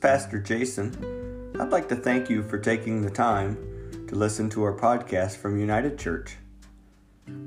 [0.00, 1.54] Pastor Jason.
[1.58, 3.56] I'd like to thank you for taking the time
[4.06, 6.36] to listen to our podcast from United Church.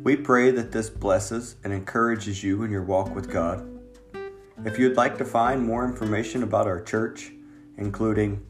[0.04, 3.66] We pray that this blesses and encourages you in your walk with God.
[4.66, 7.32] If you'd like to find more information about our church,
[7.77, 8.45] including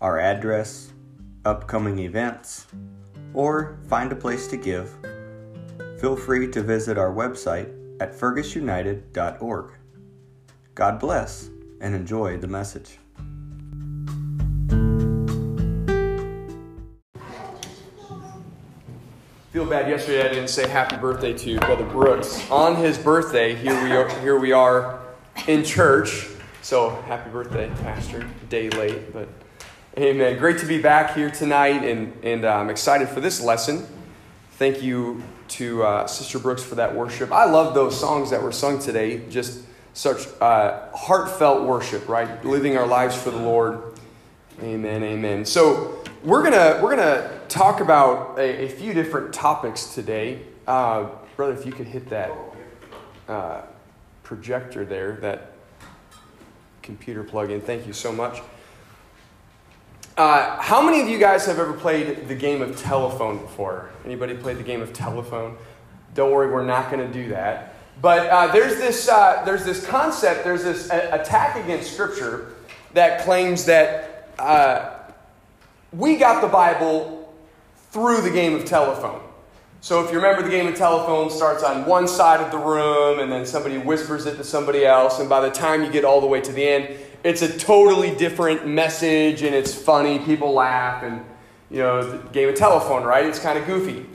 [0.00, 0.92] our address,
[1.44, 2.66] upcoming events,
[3.34, 4.90] or find a place to give,
[6.00, 7.68] feel free to visit our website
[8.00, 9.72] at fergusunited.org.
[10.74, 12.98] God bless and enjoy the message.
[19.54, 22.50] Feel bad yesterday I didn't say happy birthday to Brother Brooks.
[22.50, 24.98] On his birthday, here we are, here we are
[25.46, 26.26] in church.
[26.62, 28.26] So happy birthday, Pastor.
[28.48, 29.28] Day late, but
[29.96, 30.38] amen.
[30.38, 33.86] Great to be back here tonight, and, and uh, I'm excited for this lesson.
[34.54, 37.30] Thank you to uh, Sister Brooks for that worship.
[37.30, 39.22] I love those songs that were sung today.
[39.28, 39.60] Just
[39.92, 42.44] such uh, heartfelt worship, right?
[42.44, 44.00] Living our lives for the Lord.
[44.64, 45.44] Amen, amen.
[45.44, 50.42] So we're gonna we're gonna talk about a, a few different topics today.
[50.66, 52.30] Uh, brother, if you could hit that
[53.28, 53.62] uh,
[54.22, 55.52] projector there, that
[56.82, 57.60] computer plug-in.
[57.60, 58.40] Thank you so much.
[60.16, 63.90] Uh, how many of you guys have ever played the game of telephone before?
[64.04, 65.56] Anybody played the game of telephone?
[66.14, 67.74] Don't worry, we're not going to do that.
[68.00, 72.54] But uh, there's this uh, there's this concept, there's this attack against Scripture
[72.92, 74.98] that claims that uh,
[75.92, 77.23] we got the Bible
[77.94, 79.20] through the game of telephone.
[79.80, 83.20] So if you remember, the game of telephone starts on one side of the room,
[83.20, 86.20] and then somebody whispers it to somebody else, and by the time you get all
[86.20, 86.88] the way to the end,
[87.22, 90.18] it's a totally different message, and it's funny.
[90.18, 91.24] People laugh, and
[91.70, 93.26] you know, the game of telephone, right?
[93.26, 94.06] It's kind of goofy.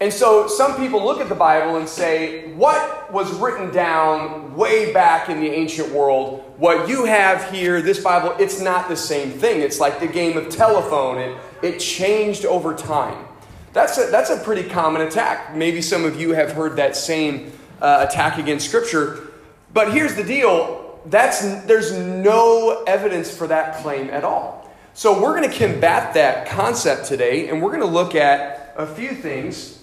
[0.00, 4.92] And so some people look at the Bible and say, what was written down way
[4.92, 9.30] back in the ancient world, what you have here, this Bible, it's not the same
[9.30, 9.60] thing.
[9.60, 11.18] It's like the game of telephone.
[11.18, 13.26] It, it changed over time.
[13.72, 15.54] That's a, that's a pretty common attack.
[15.54, 19.32] Maybe some of you have heard that same uh, attack against Scripture.
[19.72, 24.70] But here's the deal that's, there's no evidence for that claim at all.
[24.94, 28.86] So we're going to combat that concept today, and we're going to look at a
[28.86, 29.82] few things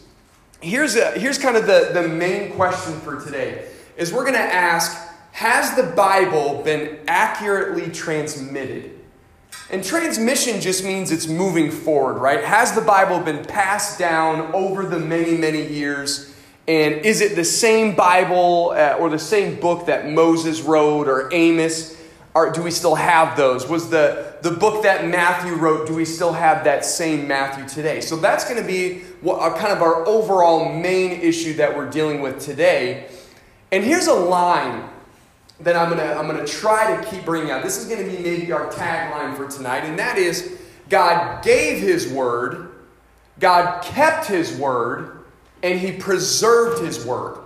[0.61, 4.39] here's, a, here's kind of the, the main question for today is we're going to
[4.39, 8.98] ask has the bible been accurately transmitted
[9.71, 12.43] and transmission just means it's moving forward right?
[12.43, 16.35] Has the bible been passed down over the many many years?
[16.67, 21.33] And is it the same bible uh, or the same book that moses wrote or
[21.33, 21.97] amos?
[22.35, 23.67] Or do we still have those?
[23.67, 28.01] Was the, the book that matthew wrote do we still have that same matthew today?
[28.01, 31.89] So that's going to be what, uh, kind of our overall main issue that we're
[31.89, 33.07] dealing with today.
[33.71, 34.89] And here's a line
[35.61, 37.63] that I'm gonna, I'm gonna try to keep bringing out.
[37.63, 40.59] This is gonna be maybe our tagline for tonight, and that is
[40.89, 42.71] God gave His word,
[43.39, 45.23] God kept His word,
[45.61, 47.37] and He preserved His word.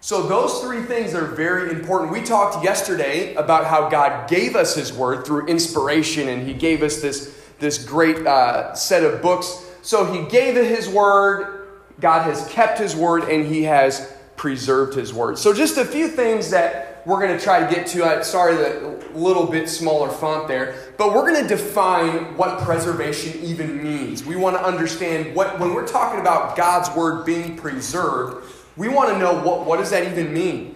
[0.00, 2.12] So, those three things are very important.
[2.12, 6.82] We talked yesterday about how God gave us His word through inspiration, and He gave
[6.82, 11.68] us this, this great uh, set of books so he gave his word,
[12.00, 15.38] God has kept his word, and he has preserved his word.
[15.38, 18.04] So, just a few things that we're going to try to get to.
[18.04, 23.40] Uh, sorry, the little bit smaller font there, but we're going to define what preservation
[23.42, 24.26] even means.
[24.26, 29.10] We want to understand what, when we're talking about God's word being preserved, we want
[29.10, 30.74] to know what, what does that even mean?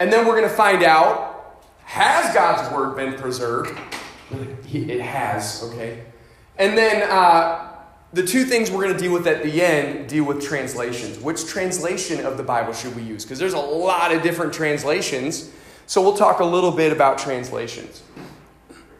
[0.00, 1.30] And then we're going to find out
[1.84, 3.78] has God's word been preserved?
[4.72, 6.04] It has, okay.
[6.56, 7.71] And then uh,
[8.12, 11.18] the two things we're going to deal with at the end deal with translations.
[11.18, 13.24] Which translation of the Bible should we use?
[13.24, 15.50] Because there's a lot of different translations.
[15.86, 18.02] So we'll talk a little bit about translations.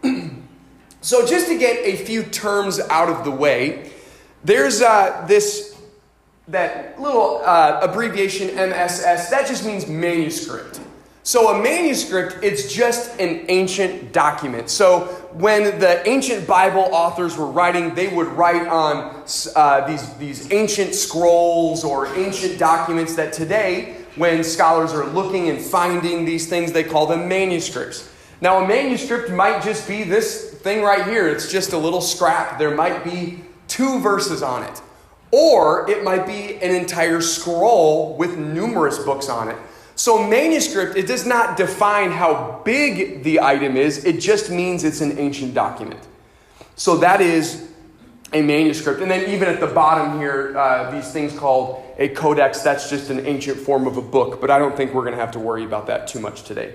[1.00, 3.90] so, just to get a few terms out of the way,
[4.44, 5.80] there's uh, this
[6.48, 9.30] that little uh, abbreviation MSS.
[9.30, 10.80] That just means manuscript.
[11.22, 14.68] So, a manuscript, it's just an ancient document.
[14.68, 19.24] So, when the ancient Bible authors were writing, they would write on
[19.56, 25.58] uh, these, these ancient scrolls or ancient documents that today, when scholars are looking and
[25.60, 28.10] finding these things, they call them manuscripts.
[28.40, 31.28] Now, a manuscript might just be this thing right here.
[31.28, 32.58] It's just a little scrap.
[32.58, 34.82] There might be two verses on it.
[35.30, 39.56] Or it might be an entire scroll with numerous books on it.
[39.94, 45.00] So, manuscript, it does not define how big the item is, it just means it's
[45.00, 46.00] an ancient document.
[46.76, 47.68] So, that is
[48.32, 49.00] a manuscript.
[49.00, 53.10] And then, even at the bottom here, uh, these things called a codex, that's just
[53.10, 55.38] an ancient form of a book, but I don't think we're going to have to
[55.38, 56.74] worry about that too much today.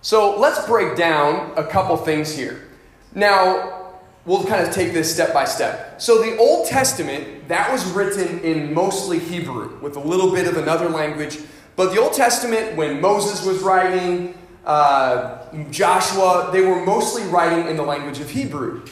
[0.00, 2.68] So let's break down a couple things here.
[3.14, 3.81] Now,
[4.24, 6.00] we'll kind of take this step by step.
[6.00, 10.56] So the Old Testament, that was written in mostly Hebrew with a little bit of
[10.56, 11.38] another language.
[11.74, 14.34] But the Old Testament, when Moses was writing,
[14.64, 15.38] uh,
[15.70, 18.84] Joshua, they were mostly writing in the language of Hebrew.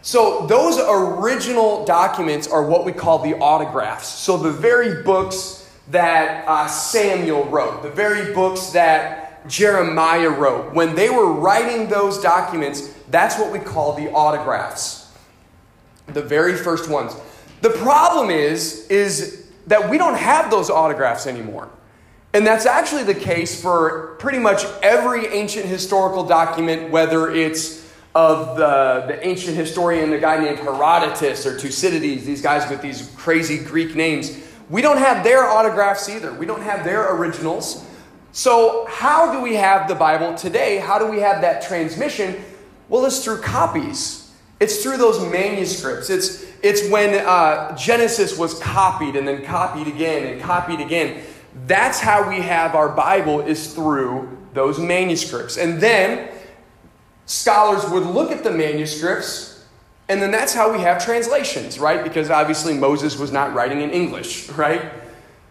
[0.00, 4.08] So those original documents are what we call the autographs.
[4.08, 10.94] So the very books that uh, Samuel wrote, the very books that Jeremiah wrote, when
[10.94, 15.10] they were writing those documents, that's what we call the autographs.
[16.08, 17.14] The very first ones.
[17.60, 21.68] The problem is, is that we don't have those autographs anymore.
[22.34, 28.56] And that's actually the case for pretty much every ancient historical document, whether it's of
[28.56, 33.58] the, the ancient historian, the guy named Herodotus or Thucydides, these guys with these crazy
[33.58, 34.36] Greek names.
[34.68, 36.32] We don't have their autographs either.
[36.32, 37.86] We don't have their originals.
[38.38, 40.78] So, how do we have the Bible today?
[40.78, 42.36] How do we have that transmission?
[42.88, 44.30] Well, it's through copies.
[44.60, 46.08] It's through those manuscripts.
[46.08, 51.20] It's, it's when uh, Genesis was copied and then copied again and copied again.
[51.66, 55.56] That's how we have our Bible is through those manuscripts.
[55.56, 56.28] And then
[57.26, 59.66] scholars would look at the manuscripts,
[60.08, 62.04] and then that's how we have translations, right?
[62.04, 64.92] Because obviously Moses was not writing in English, right?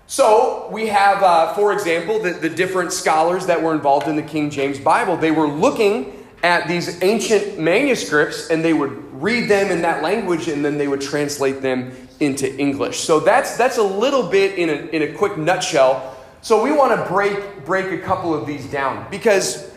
[0.08, 4.24] So we have, uh, for example, the, the different scholars that were involved in the
[4.24, 5.18] King James Bible.
[5.18, 10.48] They were looking at these ancient manuscripts and they would read them in that language
[10.48, 13.02] and then they would translate them into English.
[13.02, 16.16] So that's, that's a little bit in a, in a quick nutshell.
[16.42, 19.72] So we want to break, break a couple of these down because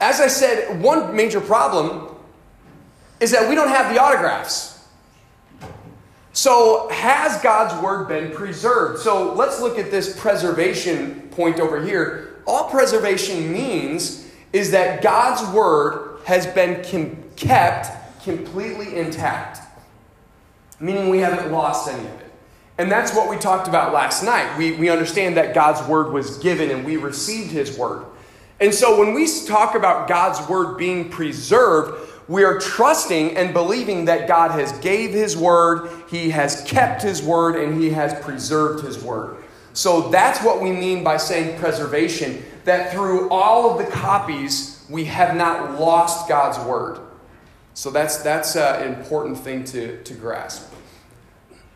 [0.00, 2.16] as I said, one major problem
[3.20, 4.69] is that we don't have the autographs.
[6.32, 9.00] So, has God's word been preserved?
[9.00, 12.40] So, let's look at this preservation point over here.
[12.46, 19.60] All preservation means is that God's word has been com- kept completely intact,
[20.78, 22.30] meaning we haven't lost any of it.
[22.78, 24.56] And that's what we talked about last night.
[24.56, 28.06] We, we understand that God's word was given and we received his word.
[28.58, 34.04] And so when we talk about God's word being preserved, we are trusting and believing
[34.04, 38.84] that God has gave his word, he has kept his word and he has preserved
[38.84, 39.38] his word.
[39.72, 45.06] So that's what we mean by saying preservation that through all of the copies we
[45.06, 47.00] have not lost God's word.
[47.74, 50.72] So that's that's an important thing to, to grasp.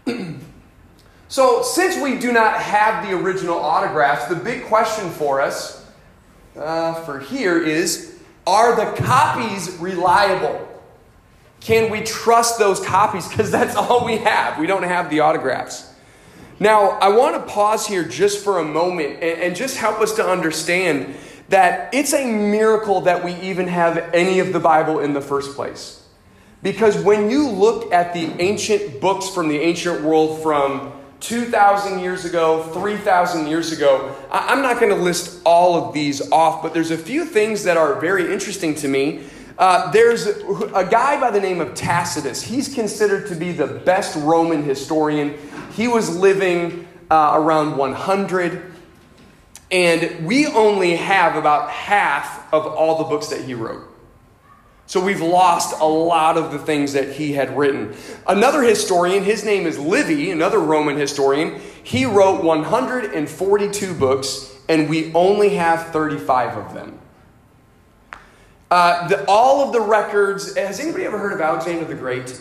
[1.29, 5.85] so since we do not have the original autographs, the big question for us
[6.57, 8.14] uh, for here is
[8.47, 10.69] Are the copies reliable?
[11.61, 13.27] Can we trust those copies?
[13.27, 14.59] Because that's all we have.
[14.59, 15.91] We don't have the autographs.
[16.61, 20.15] Now, I want to pause here just for a moment and, and just help us
[20.17, 21.15] to understand
[21.49, 25.55] that it's a miracle that we even have any of the Bible in the first
[25.55, 26.07] place.
[26.63, 30.93] Because when you look at the ancient books from the ancient world, from
[31.25, 34.15] 2,000 years ago, 3,000 years ago.
[34.31, 37.79] I'm not going to list all of these off, but there's a few things that
[37.79, 39.23] are very interesting to me.
[39.57, 42.43] Uh, there's a guy by the name of Tacitus.
[42.43, 45.39] He's considered to be the best Roman historian.
[45.73, 48.75] He was living uh, around 100,
[49.71, 53.94] and we only have about half of all the books that he wrote.
[54.87, 57.95] So we've lost a lot of the things that he had written.
[58.27, 65.13] Another historian, his name is Livy, another Roman historian, he wrote 142 books, and we
[65.15, 66.99] only have 35 of them.
[68.71, 72.41] Uh, the, all of the records, has anybody ever heard of Alexander the Great?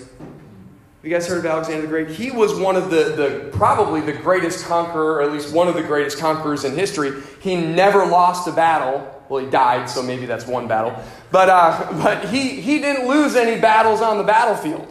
[1.04, 2.10] You guys heard of Alexander the Great?
[2.10, 5.76] He was one of the, the probably the greatest conqueror, or at least one of
[5.76, 7.22] the greatest conquerors in history.
[7.42, 9.23] He never lost a battle.
[9.34, 10.96] Well, he died, so maybe that's one battle.
[11.32, 14.88] But, uh, but he, he didn't lose any battles on the battlefield.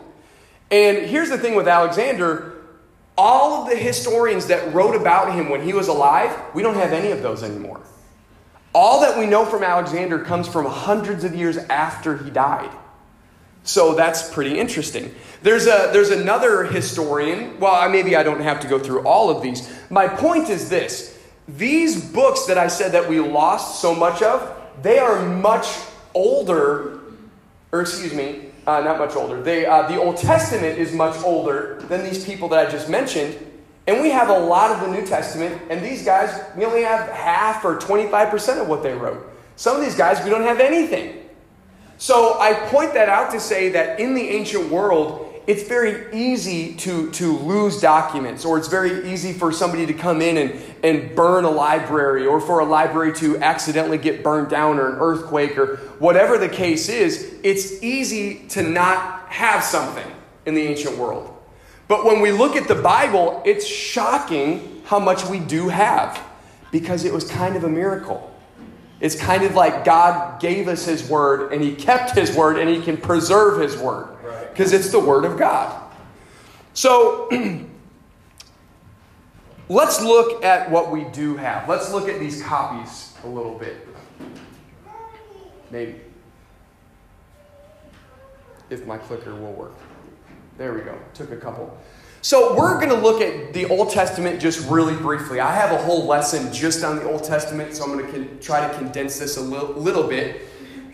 [0.68, 2.48] And here's the thing with Alexander
[3.16, 6.92] all of the historians that wrote about him when he was alive, we don't have
[6.92, 7.82] any of those anymore.
[8.74, 12.70] All that we know from Alexander comes from hundreds of years after he died.
[13.64, 15.14] So that's pretty interesting.
[15.42, 17.60] There's, a, there's another historian.
[17.60, 19.70] Well, maybe I don't have to go through all of these.
[19.90, 21.16] My point is this
[21.48, 25.66] these books that I said that we lost so much of, they are much
[26.14, 27.00] older,
[27.72, 29.42] or excuse me, uh, not much older.
[29.42, 33.36] They, uh, the Old Testament is much older than these people that I just mentioned.
[33.86, 37.08] And we have a lot of the New Testament, and these guys, we only have
[37.10, 39.28] half or 25% of what they wrote.
[39.56, 41.18] Some of these guys, we don't have anything.
[41.98, 46.74] So I point that out to say that in the ancient world, it's very easy
[46.76, 51.16] to, to lose documents, or it's very easy for somebody to come in and, and
[51.16, 55.58] burn a library, or for a library to accidentally get burned down, or an earthquake,
[55.58, 57.34] or whatever the case is.
[57.42, 60.06] It's easy to not have something
[60.46, 61.36] in the ancient world.
[61.88, 66.22] But when we look at the Bible, it's shocking how much we do have
[66.70, 68.28] because it was kind of a miracle.
[69.00, 72.70] It's kind of like God gave us His word and He kept His word and
[72.70, 74.08] He can preserve His word
[74.50, 75.90] because it's the word of God.
[76.74, 77.28] So
[79.68, 81.68] let's look at what we do have.
[81.68, 83.86] Let's look at these copies a little bit.
[85.70, 85.96] Maybe.
[88.70, 89.74] If my clicker will work.
[90.58, 90.98] There we go.
[91.14, 91.76] Took a couple.
[92.24, 95.40] So, we're going to look at the Old Testament just really briefly.
[95.40, 98.38] I have a whole lesson just on the Old Testament, so I'm going to con-
[98.40, 100.42] try to condense this a little, little bit.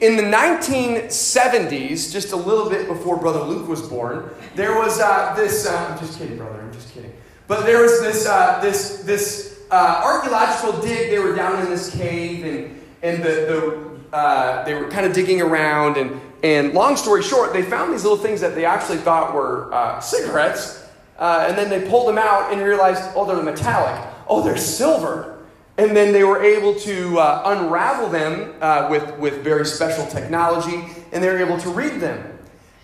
[0.01, 5.35] In the 1970s, just a little bit before Brother Luke was born, there was uh,
[5.35, 5.67] this.
[5.67, 6.61] Uh, I'm just kidding, brother.
[6.61, 7.13] I'm just kidding.
[7.49, 11.11] But there was this uh, this this uh, archaeological dig.
[11.11, 15.13] They were down in this cave, and and the, the uh, they were kind of
[15.13, 15.97] digging around.
[15.97, 19.73] And and long story short, they found these little things that they actually thought were
[19.75, 20.85] uh, cigarettes
[21.19, 24.01] and then they pulled them out and realized, oh, they're metallic.
[24.29, 25.38] Oh, they're silver.
[25.79, 30.85] And then they were able to uh, unravel them uh, with, with very special technology,
[31.13, 32.39] and they were able to read them.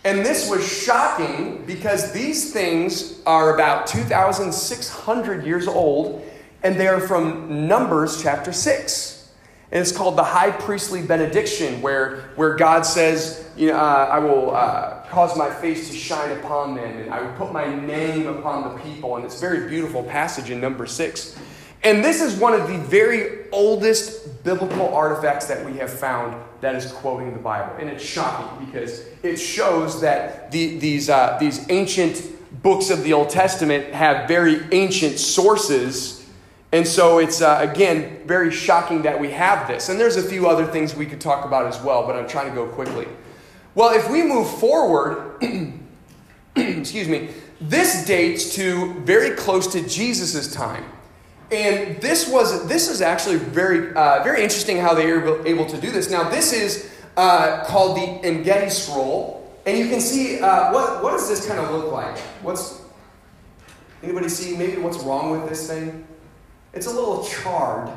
[0.05, 6.25] And this was shocking because these things are about 2,600 years old,
[6.63, 9.33] and they are from Numbers chapter 6.
[9.73, 14.21] And it's called the high priestly benediction, where, where God says, you know, uh, I
[14.21, 18.29] will uh, cause my face to shine upon them, and I will put my name
[18.29, 19.17] upon the people.
[19.17, 21.37] And it's a very beautiful passage in number six.
[21.85, 26.75] And this is one of the very oldest biblical artifacts that we have found that
[26.75, 27.77] is quoting the Bible.
[27.79, 32.23] And it's shocking because it shows that the, these, uh, these ancient
[32.63, 36.25] books of the Old Testament have very ancient sources
[36.75, 39.91] and so it's, uh, again, very shocking that we have this.
[39.91, 42.49] And there's a few other things we could talk about as well, but I'm trying
[42.49, 43.07] to go quickly.
[43.77, 45.41] Well, if we move forward,
[46.57, 47.29] excuse me,
[47.61, 50.85] this dates to very close to Jesus' time.
[51.51, 55.81] And this was this is actually very uh, very interesting how they were able to
[55.81, 56.11] do this.
[56.11, 61.13] Now this is uh, called the Engedi scroll, and you can see uh, what what
[61.13, 62.19] does this kind of look like?
[62.43, 62.81] What's
[64.03, 66.07] anybody see maybe what's wrong with this thing?
[66.73, 67.91] It's a little charred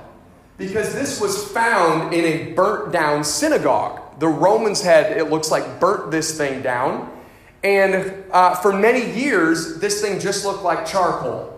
[0.57, 4.19] because this was found in a burnt down synagogue.
[4.19, 7.11] The Romans had, it looks like, burnt this thing down.
[7.63, 11.56] And uh, for many years, this thing just looked like charcoal.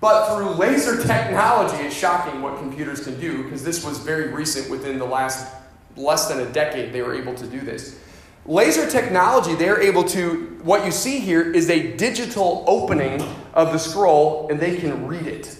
[0.00, 4.70] But through laser technology, it's shocking what computers can do because this was very recent
[4.70, 5.54] within the last
[5.96, 7.98] less than a decade, they were able to do this.
[8.44, 13.20] Laser technology, they're able to, what you see here is a digital opening
[13.54, 15.58] of the scroll and they can read it.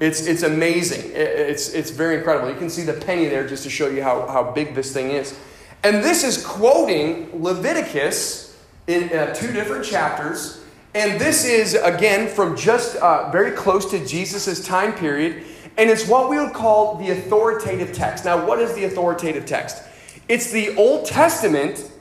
[0.00, 1.10] It's, it's amazing.
[1.14, 2.50] It's, it's very incredible.
[2.50, 5.10] You can see the penny there just to show you how, how big this thing
[5.10, 5.38] is.
[5.84, 10.62] And this is quoting Leviticus in uh, two different chapters.
[10.96, 15.44] And this is, again, from just uh, very close to Jesus' time period.
[15.76, 18.24] And it's what we would call the authoritative text.
[18.24, 19.82] Now, what is the authoritative text?
[20.26, 21.92] It's the Old Testament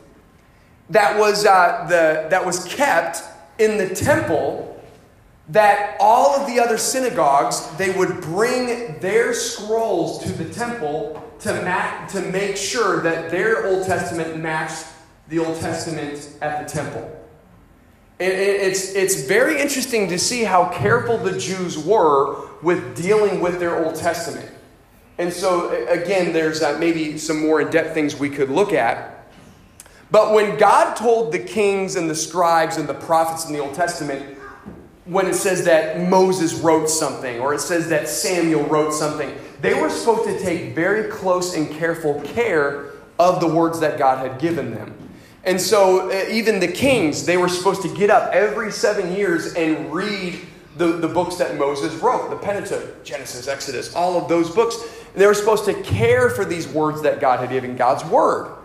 [0.91, 3.21] that was, uh, the, that was kept
[3.59, 4.81] in the temple
[5.49, 11.51] that all of the other synagogues they would bring their scrolls to the temple to,
[11.63, 14.85] ma- to make sure that their old testament matched
[15.27, 17.25] the old testament at the temple
[18.19, 23.86] it's, it's very interesting to see how careful the jews were with dealing with their
[23.86, 24.50] old testament
[25.17, 29.27] and so again there's maybe some more in-depth things we could look at
[30.12, 33.74] but when god told the kings and the scribes and the prophets in the old
[33.74, 34.36] testament
[35.05, 39.79] when it says that Moses wrote something or it says that Samuel wrote something, they
[39.79, 44.39] were supposed to take very close and careful care of the words that God had
[44.39, 44.93] given them.
[45.45, 49.53] And so, uh, even the kings, they were supposed to get up every seven years
[49.53, 50.39] and read
[50.77, 54.75] the, the books that Moses wrote the Pentateuch, Genesis, Exodus, all of those books.
[55.13, 58.57] And they were supposed to care for these words that God had given, God's word.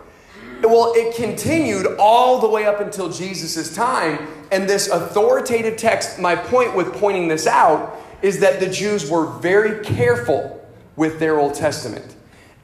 [0.63, 4.27] Well, it continued all the way up until Jesus' time.
[4.51, 9.25] And this authoritative text, my point with pointing this out is that the Jews were
[9.39, 12.15] very careful with their Old Testament.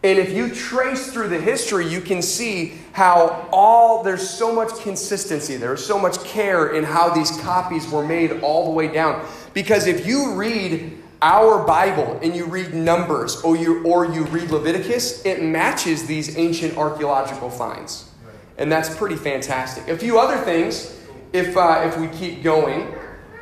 [0.03, 4.69] And if you trace through the history, you can see how all there's so much
[4.81, 9.25] consistency, there's so much care in how these copies were made all the way down.
[9.53, 14.51] Because if you read our Bible and you read Numbers or you, or you read
[14.51, 18.11] Leviticus, it matches these ancient archaeological finds.
[18.59, 19.87] And that's pretty fantastic.
[19.87, 20.95] A few other things
[21.33, 22.93] if, uh, if we keep going.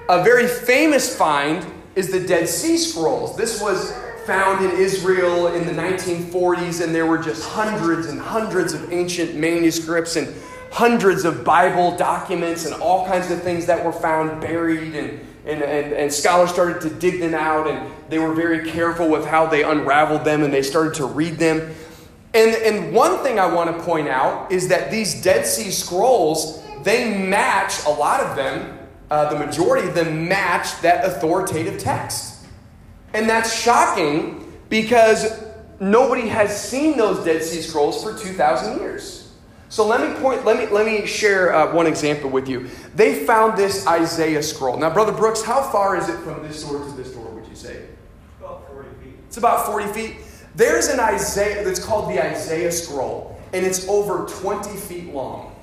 [0.07, 3.35] A very famous find is the Dead Sea Scrolls.
[3.35, 3.93] This was
[4.25, 9.35] found in Israel in the 1940s, and there were just hundreds and hundreds of ancient
[9.35, 10.33] manuscripts and
[10.71, 14.95] hundreds of Bible documents and all kinds of things that were found buried.
[14.95, 19.09] And, and, and, and scholars started to dig them out, and they were very careful
[19.09, 21.73] with how they unraveled them and they started to read them.
[22.33, 26.61] And, and one thing I want to point out is that these Dead Sea Scrolls,
[26.83, 28.77] they match, a lot of them,
[29.09, 32.34] uh, the majority of them match that authoritative text.
[33.15, 35.41] And that's shocking because
[35.79, 39.31] nobody has seen those Dead Sea Scrolls for 2,000 years.
[39.69, 42.69] So let me point, let me, let me share uh, one example with you.
[42.93, 44.77] They found this Isaiah scroll.
[44.77, 47.55] Now, Brother Brooks, how far is it from this door to this door, would you
[47.55, 47.85] say?
[48.41, 49.13] About 40 feet.
[49.27, 50.17] It's about 40 feet.
[50.53, 55.54] There's an Isaiah that's called the Isaiah scroll, and it's over 20 feet long.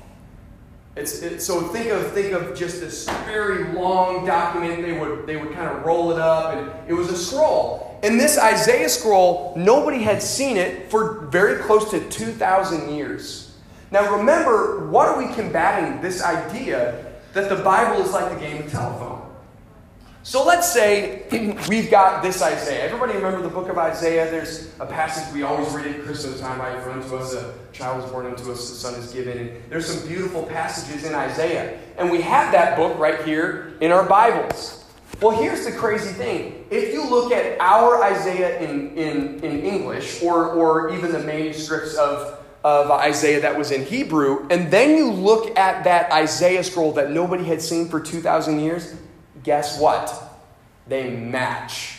[0.95, 4.83] It's, it, so think of think of just this very long document.
[4.83, 7.99] They would they would kind of roll it up, and it was a scroll.
[8.03, 13.55] And this Isaiah scroll, nobody had seen it for very close to two thousand years.
[13.91, 16.03] Now remember, what are we combating?
[16.03, 19.22] This idea that the Bible is like the game of telephone.
[20.25, 21.25] So let's say
[21.69, 22.85] we've got this Isaiah.
[22.85, 24.31] Everybody remember the book of Isaiah?
[24.31, 26.81] There's a passage we always read at Christmas time, right?
[26.81, 29.37] For unto us a child is born, unto us a son is given.
[29.37, 31.77] And there's some beautiful passages in Isaiah.
[31.99, 34.85] And we have that book right here in our Bibles.
[35.21, 36.67] Well, here's the crazy thing.
[36.71, 41.97] If you look at our Isaiah in, in, in English, or, or even the manuscripts
[41.97, 46.93] of, of Isaiah that was in Hebrew, and then you look at that Isaiah scroll
[46.93, 48.95] that nobody had seen for 2,000 years,
[49.43, 50.13] guess what?
[50.89, 51.99] They match.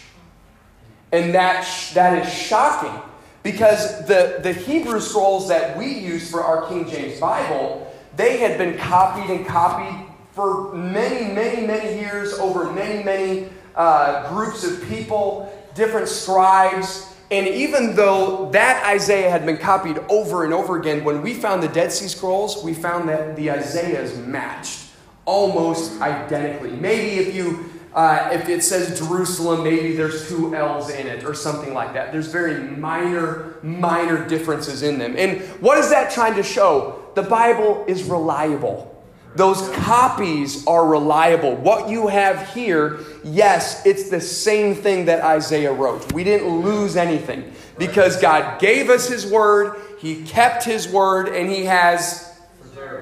[1.12, 3.00] And that, that is shocking
[3.44, 8.58] because the, the Hebrew scrolls that we use for our King James Bible, they had
[8.58, 14.84] been copied and copied for many, many, many years over many, many uh, groups of
[14.88, 17.14] people, different scribes.
[17.29, 21.62] And even though that Isaiah had been copied over and over again, when we found
[21.62, 24.82] the Dead Sea Scrolls, we found that the Isaiahs matched
[25.25, 26.72] almost identically.
[26.72, 31.36] Maybe if you uh, if it says Jerusalem, maybe there's two L's in it or
[31.36, 32.12] something like that.
[32.12, 35.16] There's very minor, minor differences in them.
[35.16, 37.03] And what is that trying to show?
[37.14, 38.90] The Bible is reliable.
[39.36, 41.55] Those copies are reliable.
[41.55, 46.12] What you have here, yes, it's the same thing that Isaiah wrote.
[46.14, 51.50] We didn't lose anything because God gave us His word, He kept His word, and
[51.50, 52.40] He has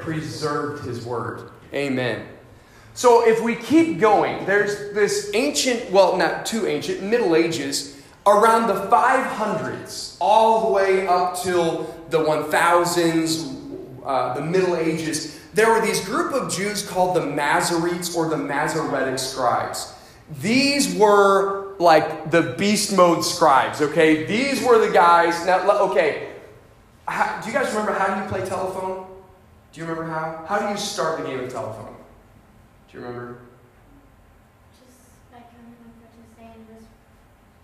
[0.01, 1.50] preserved His word.
[1.73, 2.27] Amen.
[2.93, 8.67] So if we keep going, there's this ancient, well, not too ancient, Middle Ages, around
[8.67, 15.85] the 500s, all the way up till the 1000s, uh, the Middle Ages, there were
[15.85, 19.93] these group of Jews called the Masoretes or the Masoretic scribes.
[20.39, 24.25] These were like the beast mode scribes, okay?
[24.25, 25.45] These were the guys.
[25.45, 26.29] Now, okay,
[27.07, 29.10] how, do you guys remember how you play telephone?
[29.71, 30.43] Do you remember how?
[30.47, 31.95] How do you start the game of telephone?
[32.91, 33.39] Do you remember?
[34.83, 34.97] Just
[35.31, 36.87] by counting what you say and whis-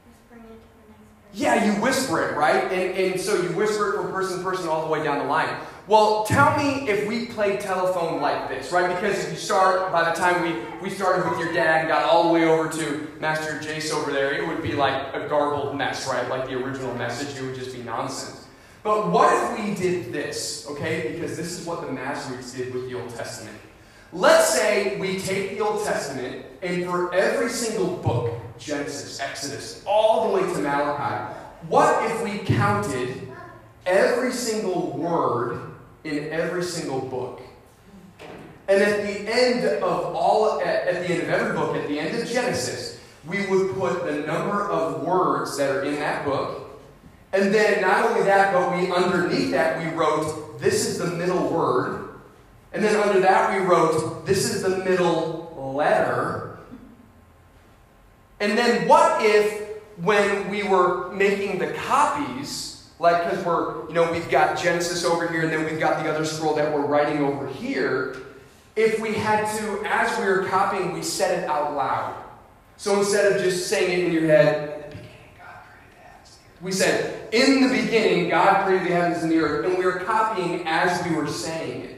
[0.07, 1.33] whispering it to the next person.
[1.33, 2.63] Yeah, you whisper it, right?
[2.71, 5.25] And, and so you whisper it from person to person all the way down the
[5.25, 5.49] line.
[5.87, 8.93] Well, tell me if we played telephone like this, right?
[8.93, 12.03] Because if you start, by the time we, we started with your dad and got
[12.03, 15.77] all the way over to Master Jace over there, it would be like a garbled
[15.77, 16.27] mess, right?
[16.29, 18.36] Like the original message, it would just be nonsense.
[18.87, 21.11] But what if we did this, okay?
[21.11, 23.57] Because this is what the Masoretes did with the Old Testament.
[24.13, 30.29] Let's say we take the Old Testament and for every single book, Genesis, Exodus, all
[30.29, 33.27] the way to Malachi, what if we counted
[33.85, 35.73] every single word
[36.05, 37.41] in every single book?
[38.69, 41.99] And at the end of all, at, at the end of every book, at the
[41.99, 46.66] end of Genesis, we would put the number of words that are in that book
[47.33, 51.49] and then not only that, but we underneath that we wrote, this is the middle
[51.49, 52.09] word.
[52.73, 56.59] And then under that we wrote, this is the middle letter.
[58.39, 64.11] And then what if when we were making the copies, like because we're, you know,
[64.11, 67.23] we've got Genesis over here and then we've got the other scroll that we're writing
[67.23, 68.17] over here,
[68.75, 72.23] if we had to, as we were copying, we said it out loud.
[72.77, 74.76] So instead of just saying it in your head,
[76.61, 79.99] we said, In the beginning, God created the heavens and the earth, and we were
[79.99, 81.97] copying as we were saying it.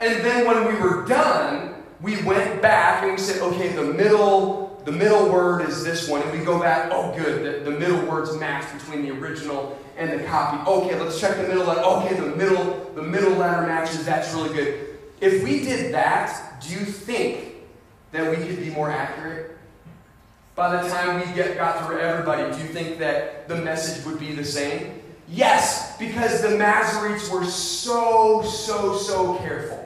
[0.00, 4.82] And then when we were done, we went back and we said, okay, the middle,
[4.84, 6.20] the middle word is this one.
[6.20, 10.12] And we go back, oh good, the, the middle words match between the original and
[10.12, 10.68] the copy.
[10.68, 11.80] Okay, let's check the middle letter.
[11.80, 14.98] Okay, the middle, the middle letter matches, that's really good.
[15.20, 17.54] if we did that, do you think
[18.12, 19.53] that we could be more accurate?
[20.54, 24.20] By the time we get, got through everybody, do you think that the message would
[24.20, 25.00] be the same?
[25.28, 29.80] Yes, because the Masoretes were so, so, so careful.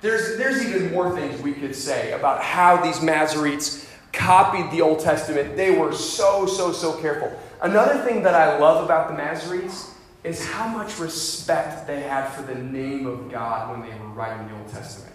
[0.00, 5.00] There's, there's even more things we could say about how these Masoretes copied the Old
[5.00, 5.56] Testament.
[5.56, 7.36] They were so, so, so careful.
[7.62, 9.90] Another thing that I love about the Masoretes
[10.22, 14.46] is how much respect they had for the name of God when they were writing
[14.48, 15.12] the Old Testament.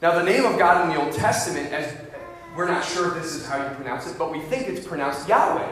[0.00, 2.09] Now, the name of God in the Old Testament, as
[2.56, 5.28] we're not sure if this is how you pronounce it, but we think it's pronounced
[5.28, 5.70] Yahweh.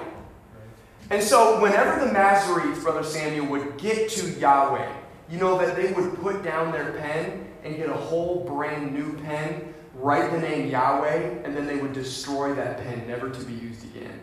[1.11, 4.93] And so, whenever the Masoretes, Brother Samuel, would get to Yahweh,
[5.31, 9.15] you know that they would put down their pen and get a whole brand new
[9.23, 13.55] pen, write the name Yahweh, and then they would destroy that pen, never to be
[13.55, 14.21] used again.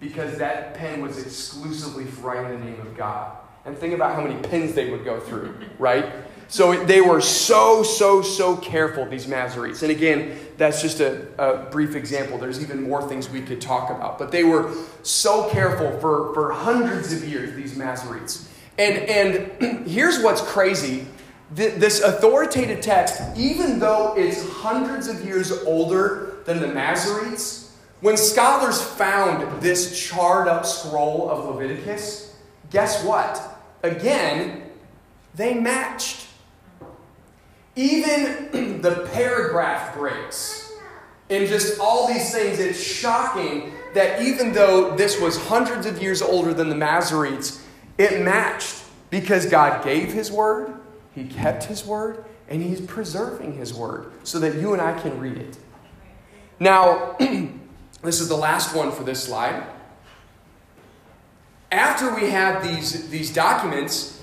[0.00, 3.36] Because that pen was exclusively for writing the name of God.
[3.64, 6.06] And think about how many pens they would go through, right?
[6.48, 9.82] So they were so, so, so careful, these Masoretes.
[9.82, 12.38] And again, that's just a, a, brief example.
[12.38, 14.18] There's even more things we could talk about.
[14.18, 18.48] But they were so careful for, for hundreds of years, these Masoretes.
[18.78, 18.96] And,
[19.60, 21.06] and here's what's crazy
[21.50, 28.80] this authoritative text, even though it's hundreds of years older than the Masoretes, when scholars
[28.82, 32.36] found this charred up scroll of Leviticus,
[32.70, 33.60] guess what?
[33.82, 34.62] Again,
[35.34, 36.27] they matched.
[37.78, 40.72] Even the paragraph breaks
[41.30, 46.20] and just all these things, it's shocking that even though this was hundreds of years
[46.20, 47.62] older than the Masoretes,
[47.96, 50.74] it matched because God gave His word,
[51.14, 55.20] He kept His word, and He's preserving His word so that you and I can
[55.20, 55.56] read it.
[56.58, 57.16] Now,
[58.02, 59.64] this is the last one for this slide.
[61.70, 64.20] After we have these, these documents,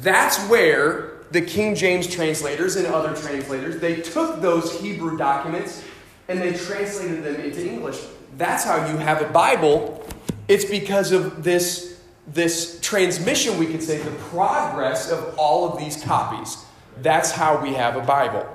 [0.00, 5.84] that's where the King James translators and other translators, they took those Hebrew documents
[6.28, 8.00] and they translated them into English.
[8.36, 10.06] That's how you have a Bible.
[10.46, 16.02] It's because of this, this transmission, we could say, the progress of all of these
[16.02, 16.64] copies.
[16.98, 18.46] That's how we have a Bible.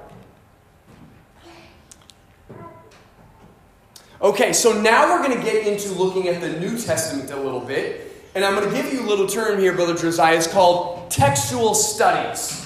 [4.21, 7.59] Okay, so now we're going to get into looking at the New Testament a little
[7.59, 8.09] bit.
[8.35, 10.37] And I'm going to give you a little term here, Brother Josiah.
[10.37, 12.62] It's called textual studies.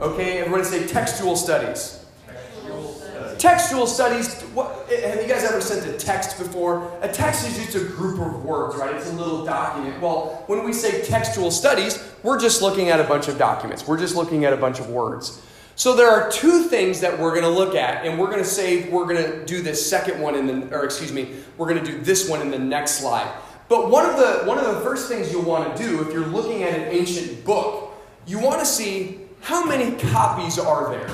[0.00, 2.02] Okay, everyone say textual studies.
[2.26, 3.38] Textual studies.
[3.38, 4.42] Textual studies.
[4.54, 6.90] What, have you guys ever sent a text before?
[7.02, 8.94] A text is just a group of words, right?
[8.94, 10.00] It's a little document.
[10.00, 13.86] Well, when we say textual studies, we're just looking at a bunch of documents.
[13.86, 15.42] We're just looking at a bunch of words.
[15.76, 18.48] So there are two things that we're going to look at, and we're going to
[18.48, 21.84] say we're going to do this second one in the, or excuse me, we're going
[21.84, 23.30] to do this one in the next slide.
[23.68, 26.26] But one of the one of the first things you'll want to do if you're
[26.26, 27.92] looking at an ancient book,
[28.26, 31.10] you want to see how many copies are there.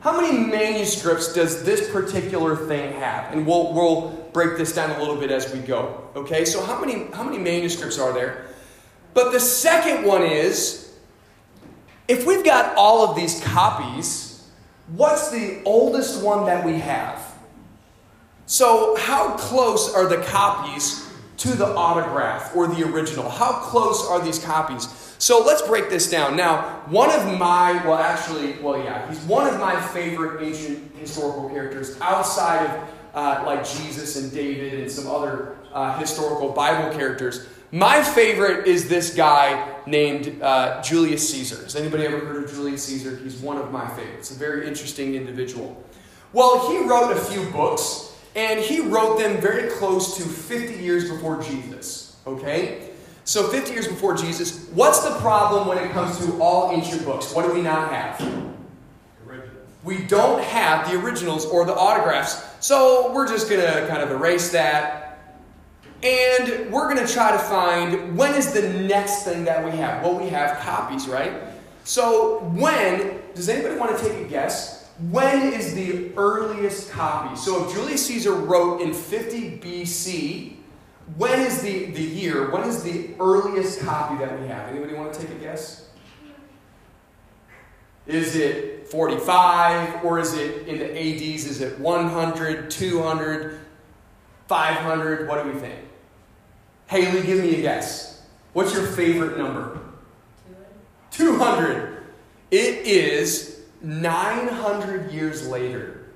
[0.00, 3.32] How many manuscripts does this particular thing have?
[3.32, 6.08] And we'll we'll break this down a little bit as we go.
[6.14, 6.44] Okay?
[6.44, 8.46] So how many how many manuscripts are there?
[9.14, 10.94] But the second one is
[12.06, 14.48] if we've got all of these copies,
[14.88, 17.24] what's the oldest one that we have?
[18.46, 21.06] So, how close are the copies
[21.38, 23.28] to the autograph or the original?
[23.28, 24.88] How close are these copies?
[25.18, 26.36] So let's break this down.
[26.36, 31.48] Now, one of my, well, actually, well, yeah, he's one of my favorite ancient historical
[31.48, 37.48] characters outside of uh, like Jesus and David and some other uh, historical Bible characters.
[37.72, 41.62] My favorite is this guy named uh, Julius Caesar.
[41.64, 43.16] Has anybody ever heard of Julius Caesar?
[43.16, 44.30] He's one of my favorites.
[44.30, 45.82] A very interesting individual.
[46.32, 48.07] Well, he wrote a few books
[48.38, 52.16] and he wrote them very close to 50 years before Jesus.
[52.24, 52.90] Okay?
[53.24, 54.68] So 50 years before Jesus.
[54.68, 57.34] What's the problem when it comes to all ancient books?
[57.34, 58.54] What do we not have?
[59.82, 62.40] We don't have the originals or the autographs.
[62.64, 65.18] So we're just going to kind of erase that.
[66.04, 70.04] And we're going to try to find when is the next thing that we have?
[70.04, 71.32] Well, we have copies, right?
[71.82, 74.77] So when, does anybody want to take a guess?
[75.10, 77.36] When is the earliest copy?
[77.36, 80.56] So if Julius Caesar wrote in 50 BC,
[81.16, 82.50] when is the, the year?
[82.50, 84.68] When is the earliest copy that we have?
[84.68, 85.88] Anybody want to take a guess?
[88.06, 91.44] Is it 45 or is it in the ADs?
[91.44, 93.60] Is it 100, 200,
[94.48, 95.28] 500?
[95.28, 95.78] What do we think?
[96.88, 98.22] Haley, give me a guess.
[98.52, 99.78] What's your favorite number?
[101.10, 102.02] 200.
[102.50, 106.06] It is 900 years later,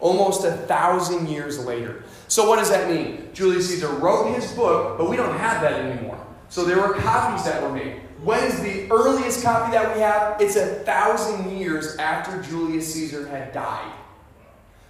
[0.00, 2.04] almost a thousand years later.
[2.28, 3.30] So, what does that mean?
[3.32, 6.18] Julius Caesar wrote his book, but we don't have that anymore.
[6.52, 8.02] So there were copies that were made.
[8.22, 10.38] When is the earliest copy that we have?
[10.38, 13.90] It's a thousand years after Julius Caesar had died.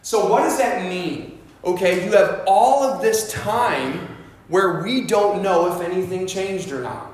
[0.03, 1.39] So what does that mean?
[1.65, 4.09] Okay, you have all of this time
[4.49, 7.12] where we don't know if anything changed or not.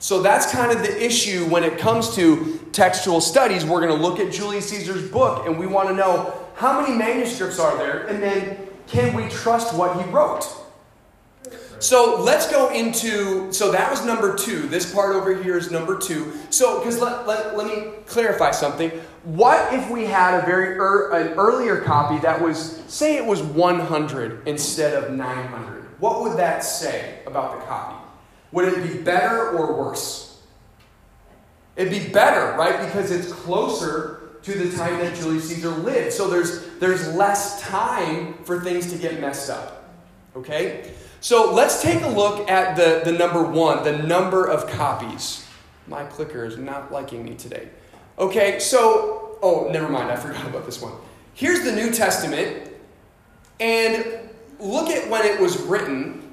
[0.00, 3.64] So that's kind of the issue when it comes to textual studies.
[3.64, 6.96] We're going to look at Julius Caesar's book and we want to know how many
[6.96, 10.46] manuscripts are there and then can we trust what he wrote?
[11.80, 14.68] So let's go into, so that was number two.
[14.68, 16.32] This part over here is number two.
[16.50, 18.90] So, because let, let, let me clarify something.
[19.22, 23.42] What if we had a very er, an earlier copy that was, say it was
[23.42, 25.84] 100 instead of 900?
[26.00, 27.97] What would that say about the copy?
[28.52, 30.40] Would it be better or worse?
[31.76, 32.84] It'd be better, right?
[32.86, 36.12] Because it's closer to the time that Julius Caesar lived.
[36.12, 39.90] So there's, there's less time for things to get messed up.
[40.34, 40.92] Okay?
[41.20, 45.44] So let's take a look at the, the number one, the number of copies.
[45.86, 47.68] My clicker is not liking me today.
[48.18, 50.92] Okay, so, oh, never mind, I forgot about this one.
[51.34, 52.72] Here's the New Testament,
[53.60, 54.04] and
[54.58, 56.27] look at when it was written.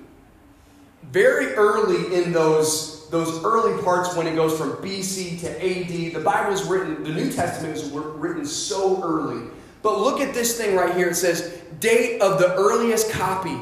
[1.12, 6.20] Very early in those, those early parts, when it goes from BC to AD, the
[6.20, 9.50] Bible is written, the New Testament is written so early.
[9.82, 11.10] But look at this thing right here.
[11.10, 13.58] It says, date of the earliest copy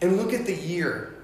[0.00, 1.14] and look at the year.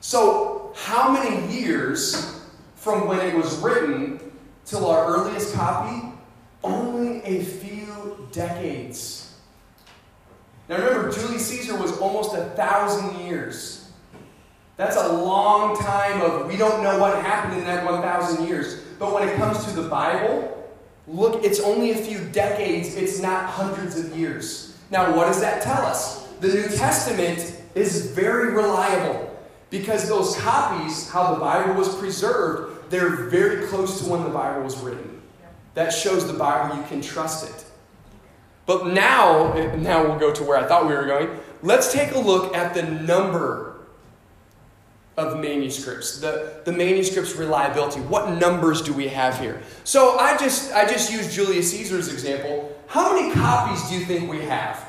[0.00, 2.40] So, how many years
[2.74, 4.20] from when it was written
[4.64, 6.12] till our earliest copy?
[6.62, 9.15] Only a few decades.
[10.68, 13.90] Now remember, Julius Caesar was almost a thousand years.
[14.76, 18.82] That's a long time of we don't know what happened in that 1,000 years.
[18.98, 20.70] But when it comes to the Bible,
[21.06, 24.76] look, it's only a few decades, it's not hundreds of years.
[24.90, 26.26] Now, what does that tell us?
[26.40, 29.34] the New Testament is very reliable
[29.70, 34.62] because those copies, how the Bible was preserved, they're very close to when the Bible
[34.62, 35.22] was written.
[35.74, 37.65] That shows the Bible you can trust it.
[38.66, 41.30] But now, now we'll go to where I thought we were going.
[41.62, 43.86] Let's take a look at the number
[45.16, 48.00] of manuscripts, the, the manuscript's reliability.
[48.00, 49.62] What numbers do we have here?
[49.84, 52.76] So I just I just used Julius Caesar's example.
[52.86, 54.86] How many copies do you think we have?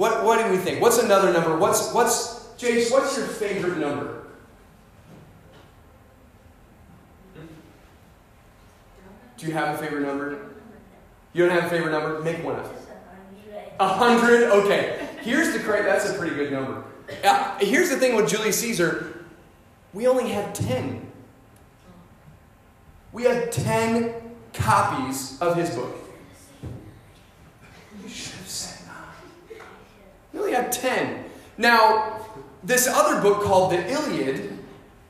[0.00, 0.80] What, what do we think?
[0.80, 1.58] What's another number?
[1.58, 4.22] What's, what's, Jace, what's your favorite number?
[9.36, 10.38] Do you have a favorite number?
[11.32, 12.20] You don't have a favorite number?
[12.20, 12.74] Make one up.
[13.78, 14.50] A hundred?
[14.50, 15.08] Okay.
[15.22, 16.84] Here's the correct, that's a pretty good number.
[17.24, 19.16] Uh, here's the thing with Julius Caesar
[19.92, 21.10] we only had 10.
[23.12, 24.14] We had 10
[24.52, 25.96] copies of his book.
[28.02, 29.60] You should have said nine.
[30.32, 31.24] We only had 10.
[31.58, 32.24] Now,
[32.62, 34.58] this other book called the Iliad,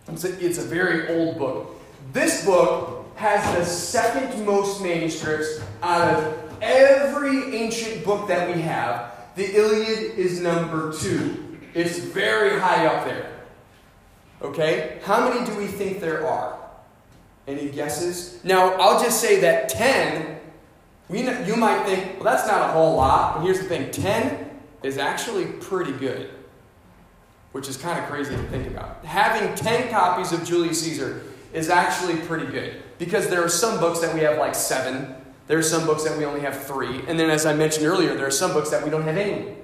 [0.09, 1.79] it's a, it's a very old book.
[2.13, 9.13] This book has the second most manuscripts out of every ancient book that we have.
[9.37, 11.59] The Iliad is number two.
[11.75, 13.31] It's very high up there.
[14.41, 15.01] Okay?
[15.05, 16.59] How many do we think there are?
[17.47, 18.43] Any guesses?
[18.43, 20.41] Now, I'll just say that 10,
[21.11, 24.49] we, you might think, well, that's not a whole lot, but here's the thing 10
[24.83, 26.31] is actually pretty good,
[27.53, 29.05] which is kind of crazy to think about.
[29.05, 33.99] Having 10 copies of Julius Caesar is actually pretty good because there are some books
[34.01, 35.17] that we have like seven,
[35.49, 38.15] there are some books that we only have three, and then as I mentioned earlier,
[38.15, 39.57] there are some books that we don't have any.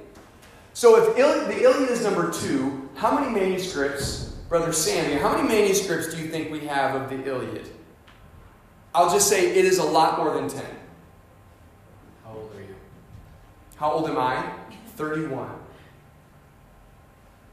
[0.73, 5.47] So if Il- the Iliad is number two, how many manuscripts, Brother Sammy, how many
[5.47, 7.69] manuscripts do you think we have of the Iliad?
[8.95, 10.65] I'll just say it is a lot more than 10.
[12.25, 12.75] How old are you?
[13.77, 14.51] How old am I?
[14.97, 15.51] 31.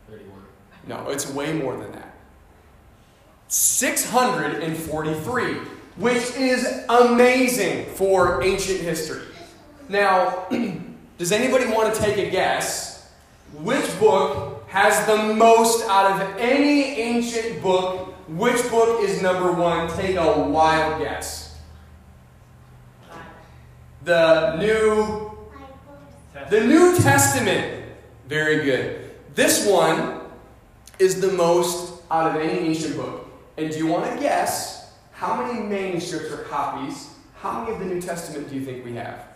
[0.09, 0.31] 31.
[0.87, 2.12] No, it's way more than that.
[3.53, 5.53] 643,
[5.97, 9.27] which is amazing for ancient history.
[9.87, 10.47] Now,
[11.19, 13.11] does anybody want to take a guess
[13.53, 18.15] which book has the most out of any ancient book?
[18.27, 19.87] Which book is number one?
[19.97, 21.55] Take a wild guess.
[24.03, 25.37] The New
[26.49, 27.83] the New Testament.
[28.27, 29.11] Very good.
[29.35, 30.21] This one
[30.97, 33.29] is the most out of any ancient book.
[33.57, 37.85] And do you want to guess how many manuscripts or copies, how many of the
[37.85, 39.27] New Testament do you think we have?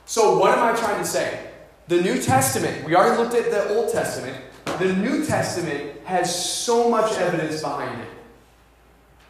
[0.06, 1.50] So, what am I trying to say?
[1.88, 4.36] The New Testament, we already looked at the Old Testament.
[4.78, 8.08] The New Testament has so much evidence behind it.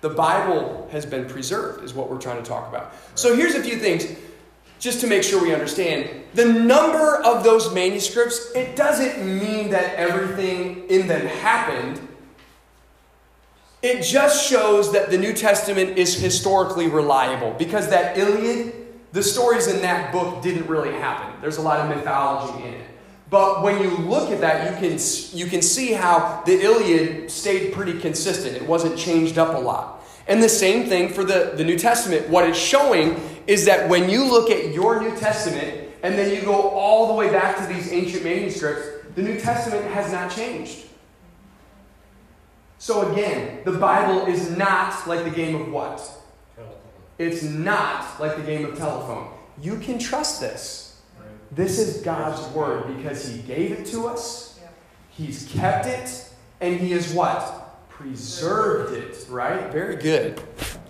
[0.03, 2.95] The Bible has been preserved, is what we're trying to talk about.
[3.15, 4.05] So, here's a few things
[4.79, 6.09] just to make sure we understand.
[6.35, 12.01] The number of those manuscripts, it doesn't mean that everything in them happened.
[13.83, 18.75] It just shows that the New Testament is historically reliable because that Iliad,
[19.13, 21.41] the stories in that book didn't really happen.
[21.41, 22.87] There's a lot of mythology in it.
[23.31, 24.99] But when you look at that, you can,
[25.33, 28.57] you can see how the Iliad stayed pretty consistent.
[28.57, 30.03] It wasn't changed up a lot.
[30.27, 32.29] And the same thing for the, the New Testament.
[32.29, 36.43] What it's showing is that when you look at your New Testament and then you
[36.43, 40.85] go all the way back to these ancient manuscripts, the New Testament has not changed.
[42.79, 46.09] So again, the Bible is not like the game of what?
[47.17, 49.33] It's not like the game of telephone.
[49.61, 51.01] You can trust this.
[51.51, 54.61] This is God's word because He gave it to us,
[55.11, 56.29] He's kept it,
[56.61, 57.89] and He is what?
[57.89, 59.73] Preserved it, right?
[59.73, 60.41] Very good.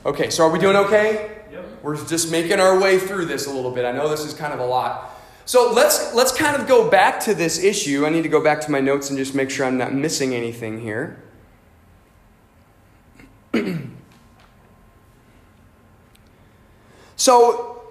[0.04, 1.37] Okay, so are we doing okay?
[1.82, 3.84] We're just making our way through this a little bit.
[3.84, 5.18] I know this is kind of a lot.
[5.44, 8.04] So let's let's kind of go back to this issue.
[8.04, 10.34] I need to go back to my notes and just make sure I'm not missing
[10.34, 11.22] anything here.
[17.16, 17.82] so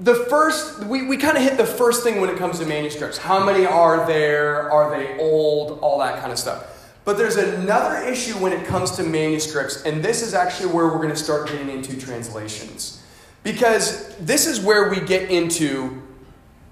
[0.00, 3.16] the first we, we kind of hit the first thing when it comes to manuscripts.
[3.16, 4.68] How many are there?
[4.72, 5.78] Are they old?
[5.80, 6.70] All that kind of stuff.
[7.04, 10.96] But there's another issue when it comes to manuscripts, and this is actually where we're
[10.96, 13.03] going to start getting into translations.
[13.44, 16.02] Because this is where we get into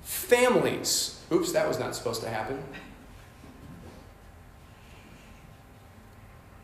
[0.03, 1.21] families.
[1.31, 2.61] Oops, that was not supposed to happen.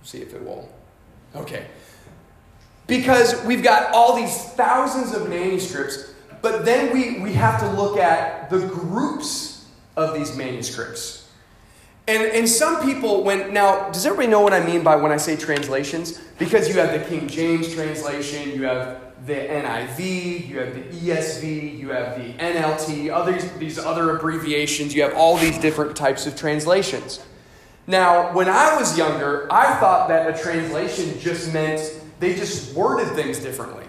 [0.03, 0.68] See if it will.
[1.37, 1.66] Okay.
[2.87, 7.99] Because we've got all these thousands of manuscripts, but then we, we have to look
[7.99, 9.66] at the groups
[9.97, 11.29] of these manuscripts.
[12.07, 15.18] And, and some people, when now, does everybody know what I mean by when I
[15.18, 16.18] say translations?
[16.38, 21.78] Because you have the King James translation, you have the NIV, you have the ESV,
[21.78, 26.37] you have the NLT, others, these other abbreviations, you have all these different types of
[26.37, 27.20] translations.
[27.87, 31.81] Now, when I was younger, I thought that a translation just meant
[32.20, 33.85] they just worded things differently.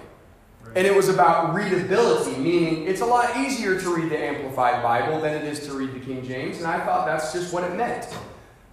[0.76, 5.20] And it was about readability, meaning it's a lot easier to read the Amplified Bible
[5.20, 7.76] than it is to read the King James, and I thought that's just what it
[7.76, 8.08] meant.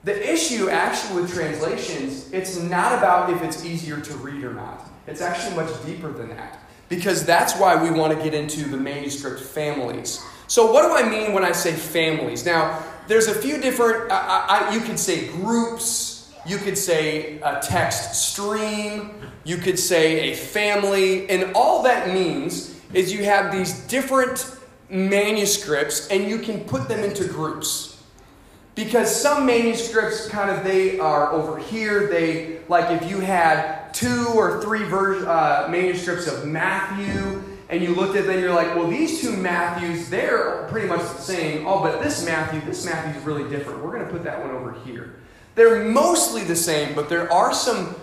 [0.04, 4.88] The issue actually with translations, it's not about if it's easier to read or not.
[5.06, 6.60] It's actually much deeper than that.
[6.88, 10.24] Because that's why we want to get into the manuscript families.
[10.46, 12.46] So, what do I mean when I say families?
[12.46, 17.60] Now, there's a few different, I, I, you could say groups, you could say a
[17.60, 19.14] text stream,
[19.44, 24.56] you could say a family, and all that means is you have these different
[24.88, 28.02] manuscripts and you can put them into groups.
[28.76, 34.26] Because some manuscripts kind of they are over here, they like if you had two
[34.34, 38.88] or three ver- uh, manuscripts of Matthew and you looked at them, you're like, well,
[38.88, 41.66] these two Matthews, they're pretty much the same.
[41.66, 43.82] Oh, but this Matthew, this Matthew is really different.
[43.82, 45.16] We're going to put that one over here.
[45.54, 47.96] They're mostly the same, but there are some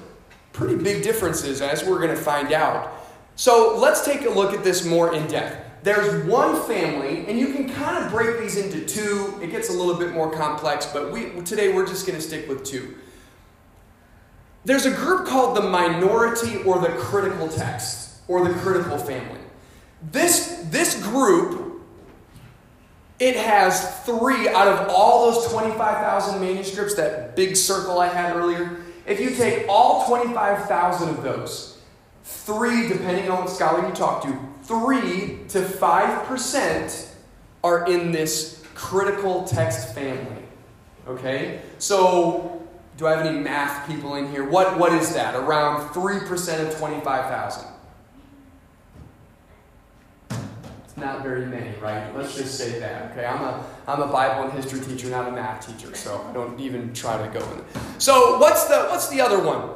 [0.52, 2.92] pretty big differences, as we're going to find out.
[3.36, 5.84] So let's take a look at this more in depth.
[5.84, 9.40] There's one family, and you can kind of break these into two.
[9.42, 12.50] It gets a little bit more complex, but we, today we're just going to stick
[12.50, 12.96] with two.
[14.66, 19.40] There's a group called the minority or the critical text, or the critical family.
[20.12, 21.82] This, this group,
[23.20, 28.78] it has three out of all those 25,000 manuscripts, that big circle I had earlier.
[29.06, 31.82] If you take all 25,000 of those,
[32.24, 37.10] three, depending on what scholar you talk to, three to 5%
[37.64, 40.44] are in this critical text family.
[41.08, 41.62] Okay?
[41.80, 42.63] So,
[42.98, 44.48] do I have any math people in here?
[44.48, 45.36] What, what is that?
[45.36, 47.68] Around 3% of 25,000.
[50.94, 52.16] It's not very many, right?
[52.16, 53.12] Let's just say that.
[53.12, 56.34] Okay, I'm a I'm a Bible and history teacher, not a math teacher, so I
[56.34, 57.58] don't even try to go in.
[57.58, 57.84] There.
[57.98, 59.72] So what's the what's the other one?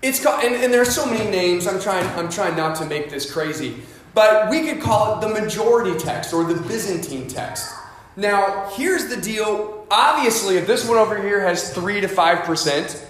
[0.00, 1.66] It's called, and, and are so many names.
[1.66, 3.82] I'm trying I'm trying not to make this crazy,
[4.14, 7.74] but we could call it the majority text or the Byzantine text.
[8.16, 9.77] Now, here's the deal.
[9.90, 13.04] Obviously, if this one over here has three to five percent,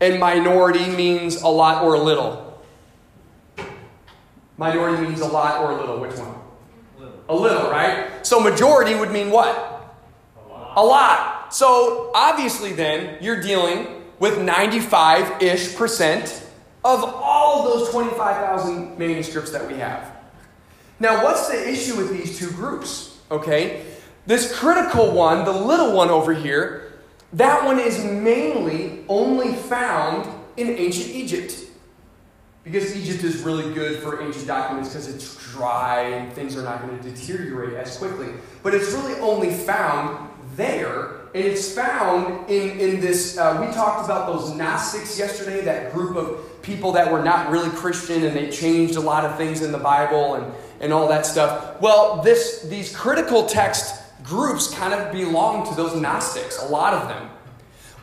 [0.00, 2.62] and minority means a lot or a little.
[4.56, 6.00] Minority means a lot or a little.
[6.00, 6.34] Which one?
[7.28, 8.26] A little, right?
[8.26, 9.56] So majority would mean what?
[10.36, 10.76] A lot.
[10.76, 11.54] A lot.
[11.54, 16.42] So obviously, then, you're dealing with 95 ish percent
[16.84, 20.10] of all of those 25,000 manuscripts that we have.
[20.98, 23.18] Now, what's the issue with these two groups?
[23.30, 23.84] Okay?
[24.26, 26.92] This critical one, the little one over here,
[27.32, 31.56] that one is mainly only found in ancient Egypt.
[32.62, 36.80] Because Egypt is really good for ancient documents because it's dry and things are not
[36.82, 38.28] going to deteriorate as quickly.
[38.62, 43.36] But it's really only found there, and it's found in, in this.
[43.36, 47.70] Uh, we talked about those Gnostics yesterday, that group of people that were not really
[47.70, 51.26] Christian and they changed a lot of things in the Bible and, and all that
[51.26, 51.80] stuff.
[51.80, 57.08] Well, this, these critical text groups kind of belong to those Gnostics, a lot of
[57.08, 57.30] them.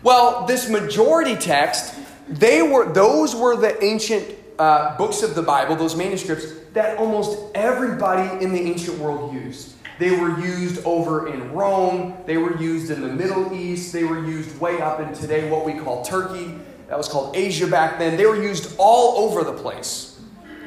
[0.04, 1.96] Well, this majority text,
[2.28, 7.38] they were those were the ancient uh, books of the Bible, those manuscripts that almost
[7.56, 9.76] everybody in the ancient world used.
[9.98, 12.16] They were used over in Rome.
[12.26, 13.92] They were used in the Middle East.
[13.92, 16.58] They were used way up in today what we call Turkey.
[16.88, 18.16] That was called Asia back then.
[18.16, 20.20] They were used all over the place.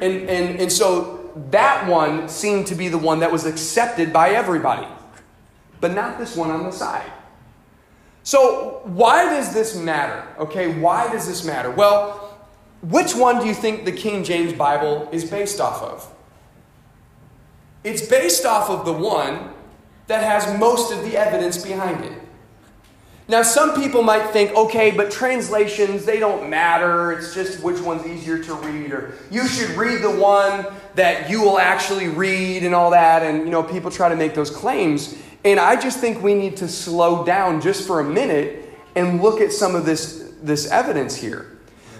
[0.03, 4.30] And, and, and so that one seemed to be the one that was accepted by
[4.30, 4.86] everybody,
[5.83, 7.12] but not this one on the side.
[8.22, 10.24] So, why does this matter?
[10.39, 11.72] Okay, why does this matter?
[11.72, 12.39] Well,
[12.83, 16.09] which one do you think the King James Bible is based off of?
[17.83, 19.51] It's based off of the one
[20.07, 22.22] that has most of the evidence behind it.
[23.26, 27.12] Now, some people might think, okay, but translations, they don't matter.
[27.12, 28.93] It's just which one's easier to read.
[28.93, 33.22] Or you should read the one that you will actually read and all that.
[33.22, 35.16] And, you know, people try to make those claims.
[35.45, 39.40] And I just think we need to slow down just for a minute and look
[39.40, 41.59] at some of this, this evidence here.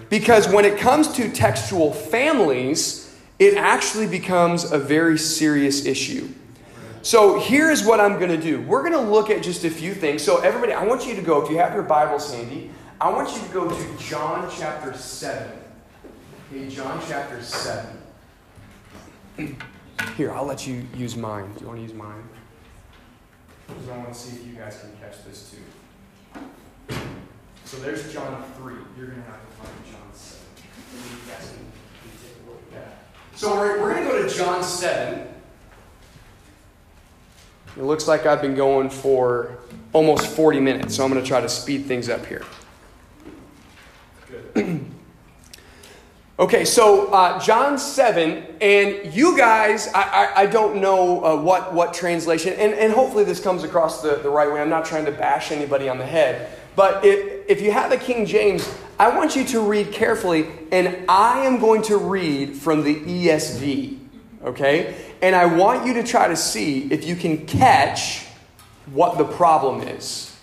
[0.09, 6.29] Because when it comes to textual families, it actually becomes a very serious issue.
[7.03, 8.61] So here's what I'm going to do.
[8.63, 10.23] We're going to look at just a few things.
[10.23, 12.71] So, everybody, I want you to go, if you have your Bibles handy,
[13.01, 15.51] I want you to go to John chapter 7.
[16.53, 17.99] Okay, John chapter 7.
[20.17, 21.53] Here, I'll let you use mine.
[21.55, 22.23] Do you want to use mine?
[23.75, 26.97] Because I want to see if you guys can catch this too.
[27.65, 28.75] So there's John 3.
[28.97, 30.47] You're going to have to find John 7.
[30.93, 31.73] You guys can,
[32.23, 33.39] take a look at that.
[33.39, 35.27] So we're, we're going to go to John 7.
[37.77, 39.59] It looks like I've been going for
[39.95, 42.45] almost 40 minutes, so I'm going to try to speed things up here.
[44.55, 44.85] Good.
[46.39, 51.75] Okay, so uh, John 7, and you guys, I, I, I don't know uh, what,
[51.75, 54.59] what translation, and, and hopefully this comes across the, the right way.
[54.59, 56.51] I'm not trying to bash anybody on the head.
[56.75, 58.67] But if, if you have a King James,
[58.99, 63.99] I want you to read carefully, and I am going to read from the ESV,
[64.43, 64.97] okay?
[65.21, 68.25] And I want you to try to see if you can catch
[68.87, 70.35] what the problem is,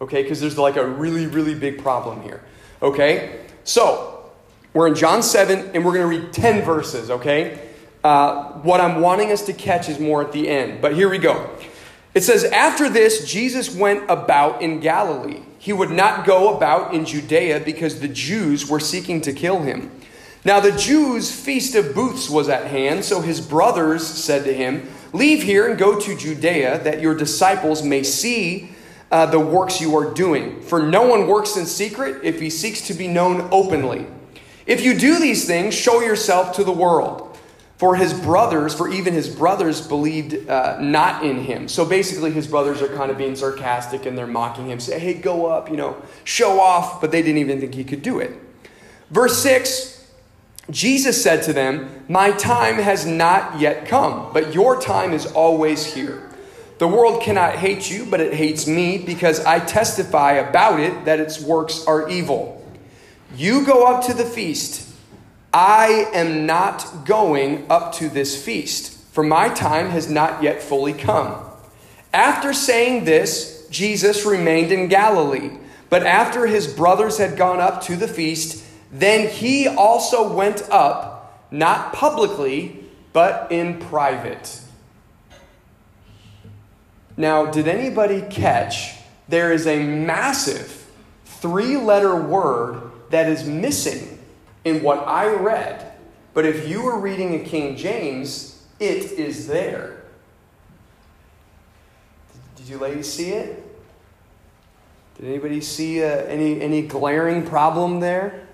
[0.00, 0.22] okay?
[0.22, 2.40] Because there's like a really, really big problem here,
[2.80, 3.40] okay?
[3.64, 4.13] So,
[4.74, 7.70] we're in John 7, and we're going to read 10 verses, okay?
[8.02, 11.18] Uh, what I'm wanting us to catch is more at the end, but here we
[11.18, 11.48] go.
[12.12, 15.42] It says, After this, Jesus went about in Galilee.
[15.58, 19.90] He would not go about in Judea because the Jews were seeking to kill him.
[20.44, 24.88] Now, the Jews' feast of booths was at hand, so his brothers said to him,
[25.12, 28.70] Leave here and go to Judea, that your disciples may see
[29.10, 30.60] uh, the works you are doing.
[30.60, 34.06] For no one works in secret if he seeks to be known openly.
[34.66, 37.36] If you do these things, show yourself to the world.
[37.76, 41.68] For his brothers, for even his brothers believed uh, not in him.
[41.68, 45.14] So basically, his brothers are kind of being sarcastic and they're mocking him, say, hey,
[45.14, 47.00] go up, you know, show off.
[47.00, 48.30] But they didn't even think he could do it.
[49.10, 49.94] Verse 6
[50.70, 55.92] Jesus said to them, My time has not yet come, but your time is always
[55.92, 56.30] here.
[56.78, 61.20] The world cannot hate you, but it hates me because I testify about it that
[61.20, 62.53] its works are evil.
[63.36, 64.88] You go up to the feast.
[65.52, 70.92] I am not going up to this feast, for my time has not yet fully
[70.92, 71.36] come.
[72.12, 75.58] After saying this, Jesus remained in Galilee.
[75.90, 81.46] But after his brothers had gone up to the feast, then he also went up,
[81.50, 84.60] not publicly, but in private.
[87.16, 88.96] Now, did anybody catch
[89.28, 90.84] there is a massive
[91.24, 94.18] three letter word that is missing
[94.64, 95.92] in what I read?
[96.32, 100.04] But if you were reading a King James, it is there.
[102.56, 103.62] Did you ladies see it?
[105.16, 108.48] Did anybody see uh, any, any glaring problem there?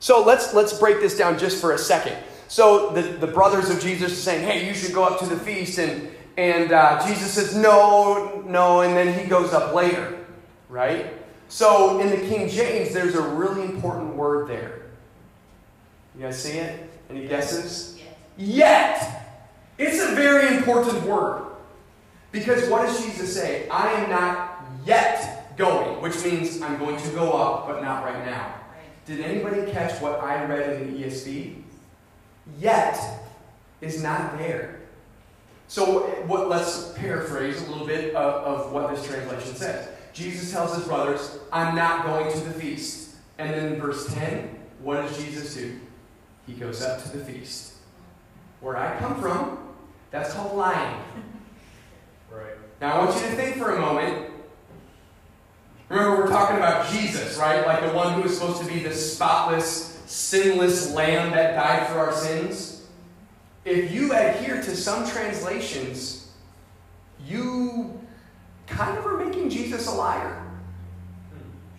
[0.00, 2.16] So let's, let's break this down just for a second.
[2.48, 5.36] So the, the brothers of Jesus are saying, hey, you should go up to the
[5.36, 5.78] feast.
[5.78, 8.80] And, and uh, Jesus says, no, no.
[8.80, 10.18] And then he goes up later,
[10.68, 11.19] right?
[11.50, 14.82] So in the King James, there's a really important word there.
[16.16, 16.88] You guys see it?
[17.10, 17.98] Any guesses?
[18.38, 19.16] Yet.
[19.76, 21.46] It's a very important word.
[22.30, 23.68] Because what does Jesus say?
[23.68, 28.24] I am not yet going, which means I'm going to go up, but not right
[28.24, 28.54] now.
[29.04, 31.62] Did anybody catch what I read in the ESV?
[32.60, 32.96] Yet
[33.80, 34.78] is not there.
[35.66, 39.88] So what, let's paraphrase a little bit of, of what this translation says.
[40.12, 43.16] Jesus tells his brothers, I'm not going to the feast.
[43.38, 45.78] And then in verse 10, what does Jesus do?
[46.46, 47.74] He goes up to the feast.
[48.60, 49.58] Where I come from,
[50.10, 51.00] that's called lying.
[52.30, 52.54] Right.
[52.80, 54.30] Now I want you to think for a moment.
[55.88, 57.66] Remember, we're talking about Jesus, right?
[57.66, 61.98] Like the one who was supposed to be the spotless, sinless lamb that died for
[61.98, 62.86] our sins.
[63.64, 66.30] If you adhere to some translations,
[67.26, 67.99] you
[68.70, 70.42] kind of are making Jesus a liar.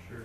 [0.07, 0.17] Sure.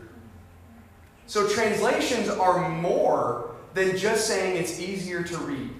[1.27, 5.71] So translations are more than just saying it's easier to read.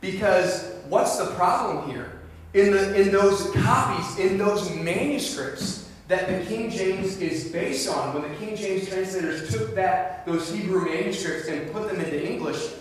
[0.00, 2.20] Because what's the problem here?
[2.54, 8.12] In, the, in those copies, in those manuscripts that the King James is based on,
[8.12, 12.72] when the King James translators took that, those Hebrew manuscripts and put them into English,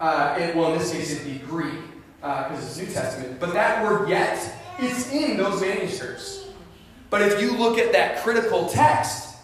[0.00, 1.78] uh, and, well, in this case it'd be Greek,
[2.16, 6.49] because uh, it's New Testament, but that word yet, it's in those manuscripts.
[7.10, 9.36] But if you look at that critical text,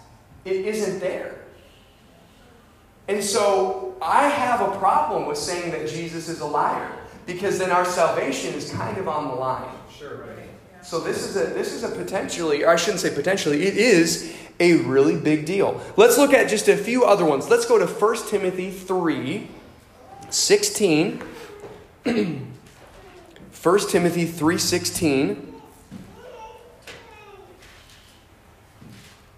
[0.44, 1.34] it isn't there.
[3.08, 6.92] And so I have a problem with saying that Jesus is a liar
[7.26, 9.74] because then our salvation is kind of on the line.
[9.92, 10.48] Sure, right.
[10.82, 14.32] So this is a this is a potentially, or I shouldn't say potentially, it is
[14.60, 15.80] a really big deal.
[15.96, 17.50] Let's look at just a few other ones.
[17.50, 19.48] Let's go to 1 Timothy 3,
[20.30, 21.22] 16.
[22.04, 25.55] 1 Timothy 3.16.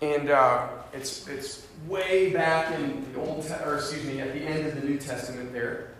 [0.01, 4.41] And uh, it's, it's way back in the Old, Te- or excuse me, at the
[4.41, 5.91] end of the New Testament there.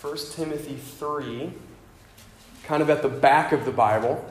[0.00, 1.52] 1 Timothy 3,
[2.64, 4.24] kind of at the back of the Bible.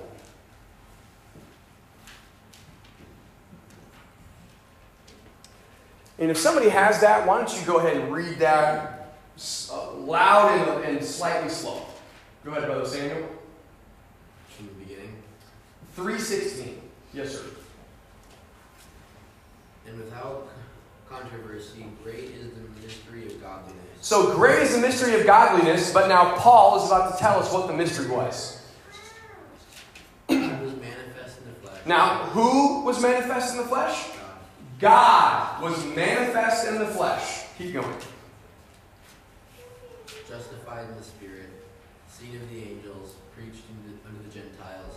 [6.18, 9.16] And if somebody has that, why don't you go ahead and read that
[9.72, 11.86] uh, loud and, and slightly slow?
[12.44, 13.39] Go ahead, Brother Samuel.
[15.94, 16.22] From the beginning.
[16.24, 16.82] 316.
[17.14, 17.46] Yes, sir.
[19.88, 20.50] And without
[21.10, 23.80] controversy, great is the mystery of godliness.
[24.02, 27.52] So great is the mystery of godliness, but now Paul is about to tell us
[27.52, 28.62] what the mystery was.
[30.28, 31.86] God was manifest in the flesh.
[31.86, 34.08] Now, who was manifest in the flesh?
[34.80, 37.46] God, God was manifest in the flesh.
[37.58, 37.96] Keep going.
[40.30, 41.50] justified in the spirit,
[42.08, 44.89] seen of the angels, preached unto, unto the Gentiles,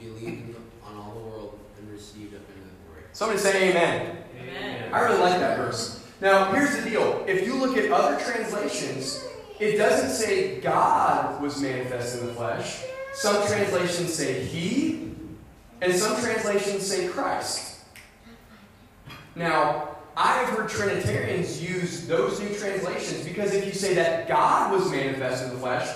[0.00, 3.04] believed on all the world, and received up into the glory.
[3.12, 4.16] Somebody say amen.
[4.40, 4.92] Amen.
[4.92, 6.04] I really like that verse.
[6.20, 7.24] Now, here's the deal.
[7.26, 9.24] If you look at other translations,
[9.58, 12.82] it doesn't say God was manifest in the flesh.
[13.12, 15.12] Some translations say He,
[15.80, 17.80] and some translations say Christ.
[19.34, 24.72] Now, I have heard Trinitarians use those new translations because if you say that God
[24.72, 25.88] was manifest in the flesh,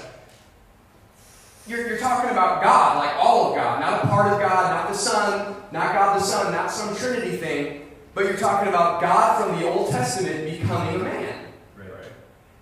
[1.67, 4.89] you're, you're talking about God, like all of God, not a part of God, not
[4.89, 9.43] the Son, not God the Son, not some Trinity thing, but you're talking about God
[9.43, 11.47] from the Old Testament becoming a man.
[11.77, 11.91] Right.
[11.91, 12.13] Right.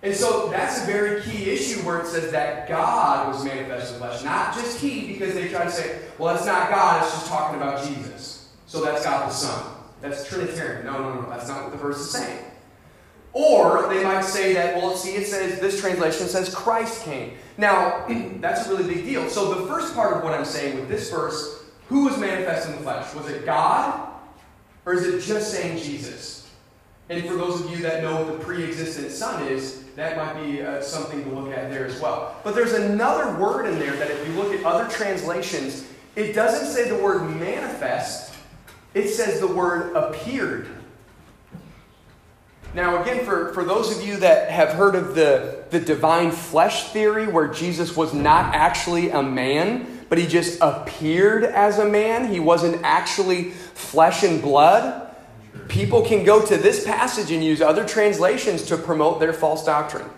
[0.03, 3.99] And so that's a very key issue where it says that God was manifest in
[3.99, 7.27] flesh, not just He, because they try to say, well, it's not God, it's just
[7.27, 8.49] talking about Jesus.
[8.67, 9.73] So that's God the Son.
[10.01, 10.85] That's Trinitarian.
[10.85, 12.43] No, no, no, that's not what the verse is saying.
[13.33, 17.33] Or they might say that, well, see, it says, this translation says Christ came.
[17.57, 18.05] Now,
[18.39, 19.27] that's a really big deal.
[19.29, 22.75] So the first part of what I'm saying with this verse, who was manifest in
[22.75, 23.13] the flesh?
[23.15, 24.09] Was it God?
[24.85, 26.49] Or is it just saying Jesus?
[27.09, 30.41] And for those of you that know what the pre existent Son is, that might
[30.43, 32.35] be uh, something to look at there as well.
[32.43, 36.67] But there's another word in there that if you look at other translations, it doesn't
[36.67, 38.33] say the word manifest,
[38.93, 40.67] it says the word appeared.
[42.73, 46.89] Now, again, for, for those of you that have heard of the, the divine flesh
[46.89, 52.31] theory, where Jesus was not actually a man, but he just appeared as a man,
[52.31, 55.15] he wasn't actually flesh and blood,
[55.67, 60.09] people can go to this passage and use other translations to promote their false doctrine.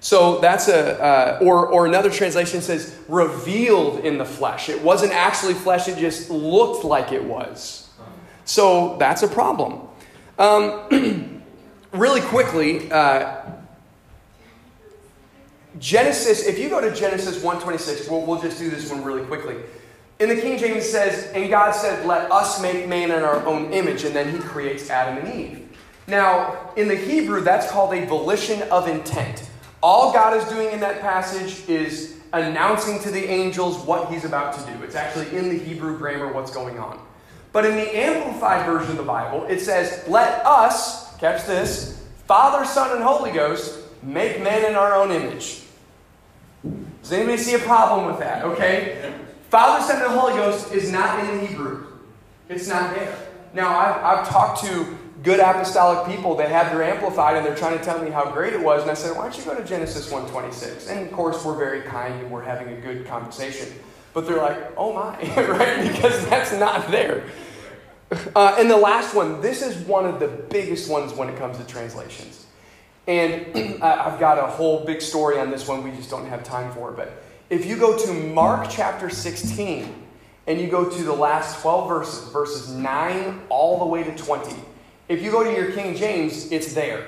[0.00, 4.68] So that's a, uh, or, or another translation says revealed in the flesh.
[4.68, 7.88] It wasn't actually flesh, it just looked like it was.
[8.44, 9.80] So that's a problem.
[10.38, 11.30] Um,
[11.94, 13.40] really quickly, uh,
[15.78, 19.56] Genesis, if you go to Genesis 126, we'll, we'll just do this one really quickly.
[20.20, 23.72] In the King James says, and God said, Let us make man in our own
[23.72, 25.68] image, and then he creates Adam and Eve.
[26.06, 29.48] Now, in the Hebrew, that's called a volition of intent.
[29.82, 34.58] All God is doing in that passage is announcing to the angels what he's about
[34.58, 34.82] to do.
[34.82, 37.00] It's actually in the Hebrew grammar what's going on.
[37.52, 42.66] But in the Amplified version of the Bible, it says, Let us, catch this, Father,
[42.66, 45.62] Son, and Holy Ghost make man in our own image.
[47.00, 48.44] Does anybody see a problem with that?
[48.44, 49.14] Okay?
[49.48, 51.86] Father, Son, and Holy Ghost is not in the Hebrew.
[52.50, 53.16] It's not there.
[53.54, 57.78] Now, I've, I've talked to good apostolic people that have their amplified and they're trying
[57.78, 58.82] to tell me how great it was.
[58.82, 60.90] And I said, why don't you go to Genesis 126?
[60.90, 63.68] And of course, we're very kind and we're having a good conversation.
[64.12, 65.90] But they're like, oh my, right?
[65.90, 67.24] Because that's not there.
[68.10, 71.58] Uh, and the last one, this is one of the biggest ones when it comes
[71.58, 72.46] to translations.
[73.06, 76.72] And I've got a whole big story on this one, we just don't have time
[76.72, 76.92] for.
[76.92, 80.02] But if you go to Mark chapter 16
[80.46, 84.54] and you go to the last 12 verses, verses 9 all the way to 20,
[85.08, 87.06] if you go to your King James, it's there.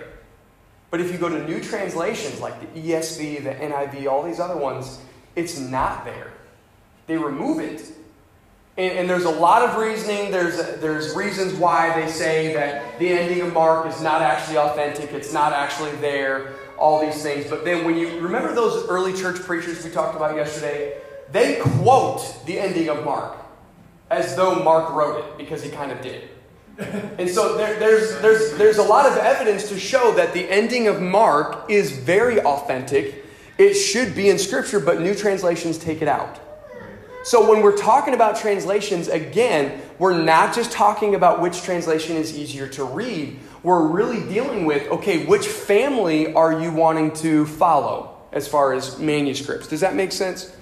[0.90, 4.57] But if you go to new translations like the ESV, the NIV, all these other
[4.57, 5.01] ones,
[5.34, 6.32] it's not there.
[7.07, 7.92] They remove it.
[8.77, 10.31] And, and there's a lot of reasoning.
[10.31, 15.12] There's, there's reasons why they say that the ending of Mark is not actually authentic,
[15.12, 17.49] it's not actually there, all these things.
[17.49, 21.01] But then when you remember those early church preachers we talked about yesterday,
[21.33, 23.37] they quote the ending of Mark
[24.11, 26.29] as though Mark wrote it because he kind of did.
[27.18, 30.89] And so there, there's, there's, there's a lot of evidence to show that the ending
[30.89, 33.24] of Mark is very authentic.
[33.57, 36.39] It should be in Scripture, but new translations take it out.
[37.27, 42.39] So when we're talking about translations, again, we're not just talking about which translation is
[42.39, 43.41] easier to read.
[43.64, 49.01] We're really dealing with, okay, which family are you wanting to follow as far as
[49.01, 49.66] manuscripts?
[49.66, 50.57] Does that make sense?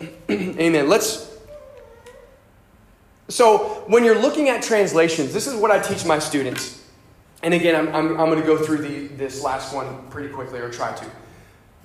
[0.30, 0.88] Amen.
[0.88, 1.30] Let's
[3.28, 6.82] so, when you're looking at translations, this is what I teach my students.
[7.42, 10.60] And again, I'm, I'm, I'm going to go through the, this last one pretty quickly,
[10.60, 11.04] or try to.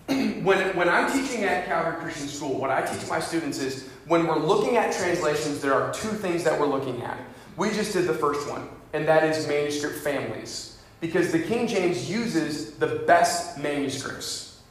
[0.44, 4.28] when, when I'm teaching at Calvary Christian School, what I teach my students is when
[4.28, 7.20] we're looking at translations, there are two things that we're looking at.
[7.58, 10.80] We just did the first one, and that is manuscript families.
[11.00, 14.62] Because the King James uses the best manuscripts.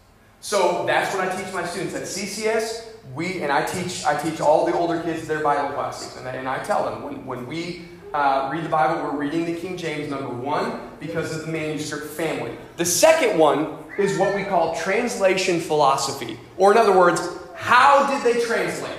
[0.40, 4.40] So that's what I teach my students at CCS we and I teach I teach
[4.40, 7.82] all the older kids their Bible classes, and, and I tell them when, when we
[8.14, 12.06] uh, read the Bible, we're reading the King James number one because of the manuscript
[12.06, 12.56] family.
[12.76, 17.20] The second one is what we call translation philosophy, or in other words,
[17.54, 18.92] how did they translate?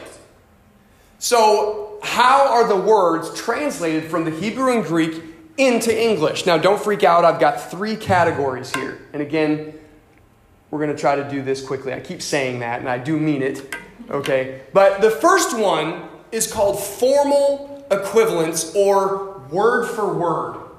[1.20, 5.22] So, how are the words translated from the Hebrew and Greek
[5.57, 6.45] into English?
[6.45, 7.26] Now, don't freak out.
[7.26, 9.74] I've got three categories here, and again.
[10.72, 11.93] We're going to try to do this quickly.
[11.93, 13.76] I keep saying that, and I do mean it.
[14.10, 14.62] Okay?
[14.74, 20.70] But the first one is called formal equivalence or word for word.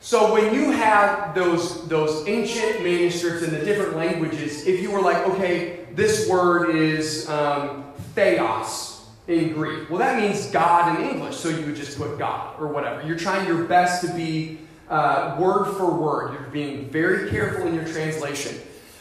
[0.00, 5.00] So when you have those, those ancient manuscripts in the different languages, if you were
[5.00, 11.36] like, okay, this word is um, theos in Greek, well, that means God in English,
[11.36, 13.04] so you would just put God or whatever.
[13.04, 16.34] You're trying your best to be uh, word for word.
[16.34, 18.56] You're being very careful in your translation.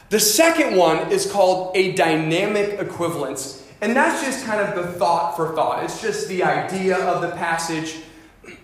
[0.10, 3.65] The second one is called a dynamic equivalence.
[3.82, 5.84] And that's just kind of the thought for thought.
[5.84, 7.98] It's just the idea of the passage.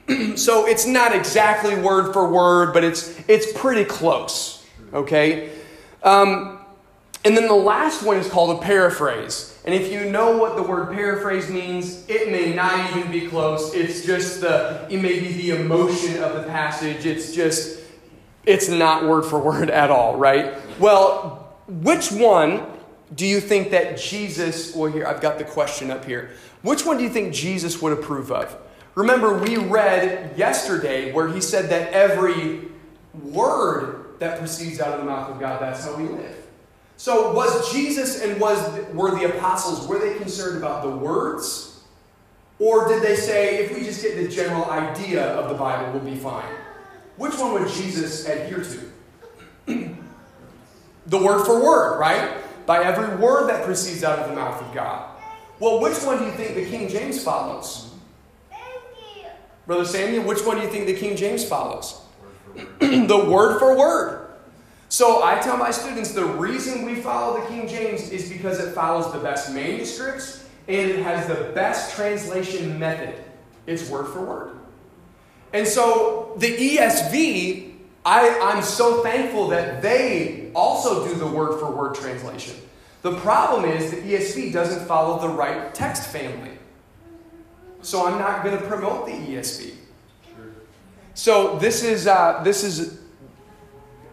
[0.35, 4.65] so it's not exactly word for word, but it's, it's pretty close.
[4.93, 5.51] Okay?
[6.03, 6.59] Um,
[7.23, 9.59] and then the last one is called a paraphrase.
[9.63, 13.75] And if you know what the word paraphrase means, it may not even be close.
[13.75, 17.05] It's just the, it may be the emotion of the passage.
[17.05, 17.79] It's just,
[18.43, 20.55] it's not word for word at all, right?
[20.79, 22.65] Well, which one
[23.15, 26.31] do you think that Jesus, well, here, I've got the question up here.
[26.61, 28.55] Which one do you think Jesus would approve of?
[28.95, 32.61] Remember, we read yesterday where he said that every
[33.13, 36.37] word that proceeds out of the mouth of God, that's how we live.
[36.97, 38.59] So, was Jesus and was
[38.93, 41.83] were the apostles were they concerned about the words,
[42.59, 46.13] or did they say if we just get the general idea of the Bible, we'll
[46.13, 46.45] be fine?
[47.21, 48.91] which one would Jesus adhere to?
[51.05, 52.35] the word for word, right?
[52.71, 55.13] By every word that proceeds out of the mouth of God.
[55.59, 57.93] Well, which one do you think the King James follows?
[59.67, 61.99] Brother Samuel, which one do you think the King James follows?
[62.79, 64.25] the word for word.
[64.87, 68.73] So I tell my students the reason we follow the King James is because it
[68.73, 73.21] follows the best manuscripts and it has the best translation method.
[73.67, 74.55] It's word for word.
[75.51, 77.70] And so the ESV,
[78.05, 82.55] I, I'm so thankful that they also do the word for word translation.
[83.03, 86.57] The problem is the ESV doesn't follow the right text family.
[87.81, 89.73] So I'm not going to promote the ESV.
[91.13, 92.99] So this is uh, this is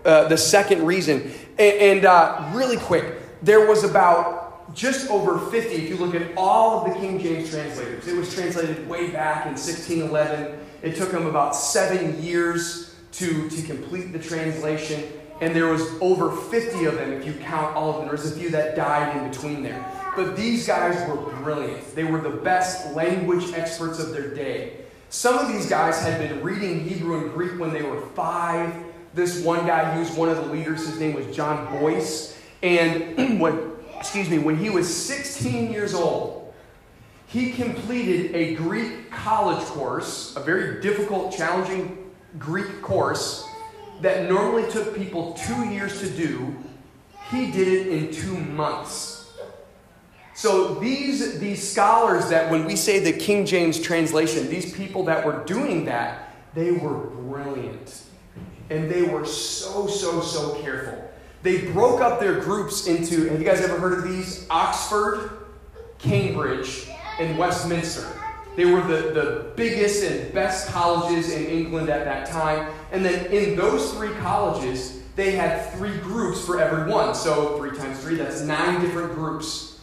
[0.04, 1.30] uh, the second reason.
[1.58, 6.36] And, and uh, really quick, there was about just over 50, if you look at
[6.36, 8.06] all of the King James translators.
[8.06, 10.58] It was translated way back in 1611.
[10.82, 12.87] It took them about seven years
[13.18, 15.04] to, to complete the translation.
[15.40, 18.04] And there was over 50 of them if you count all of them.
[18.06, 19.84] There was a few that died in between there.
[20.16, 21.94] But these guys were brilliant.
[21.94, 24.78] They were the best language experts of their day.
[25.10, 28.74] Some of these guys had been reading Hebrew and Greek when they were five.
[29.14, 30.86] This one guy used one of the leaders.
[30.86, 32.34] His name was John Bois.
[32.62, 36.52] And when, excuse me, when he was 16 years old,
[37.26, 42.07] he completed a Greek college course, a very difficult, challenging
[42.38, 43.46] Greek course
[44.00, 46.54] that normally took people two years to do.
[47.30, 49.32] He did it in two months.
[50.34, 55.26] So these, these scholars that when we say the King James translation, these people that
[55.26, 58.02] were doing that, they were brilliant.
[58.70, 61.10] And they were so, so, so careful.
[61.42, 64.46] They broke up their groups into, have you guys ever heard of these?
[64.50, 65.46] Oxford,
[65.98, 68.06] Cambridge, and Westminster.
[68.58, 72.74] They were the, the biggest and best colleges in England at that time.
[72.90, 77.14] And then in those three colleges, they had three groups for every one.
[77.14, 79.78] So three times three, that's nine different groups.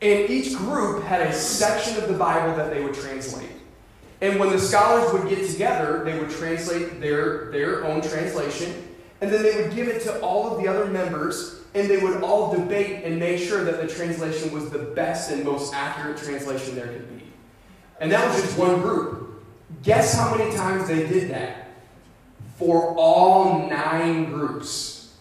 [0.00, 3.50] And each group had a section of the Bible that they would translate.
[4.20, 9.32] And when the scholars would get together, they would translate their, their own translation, and
[9.32, 12.54] then they would give it to all of the other members, and they would all
[12.56, 16.86] debate and make sure that the translation was the best and most accurate translation there
[16.86, 17.29] could be.
[18.00, 19.44] And that was just one group.
[19.82, 21.68] Guess how many times they did that?
[22.56, 25.14] For all nine groups.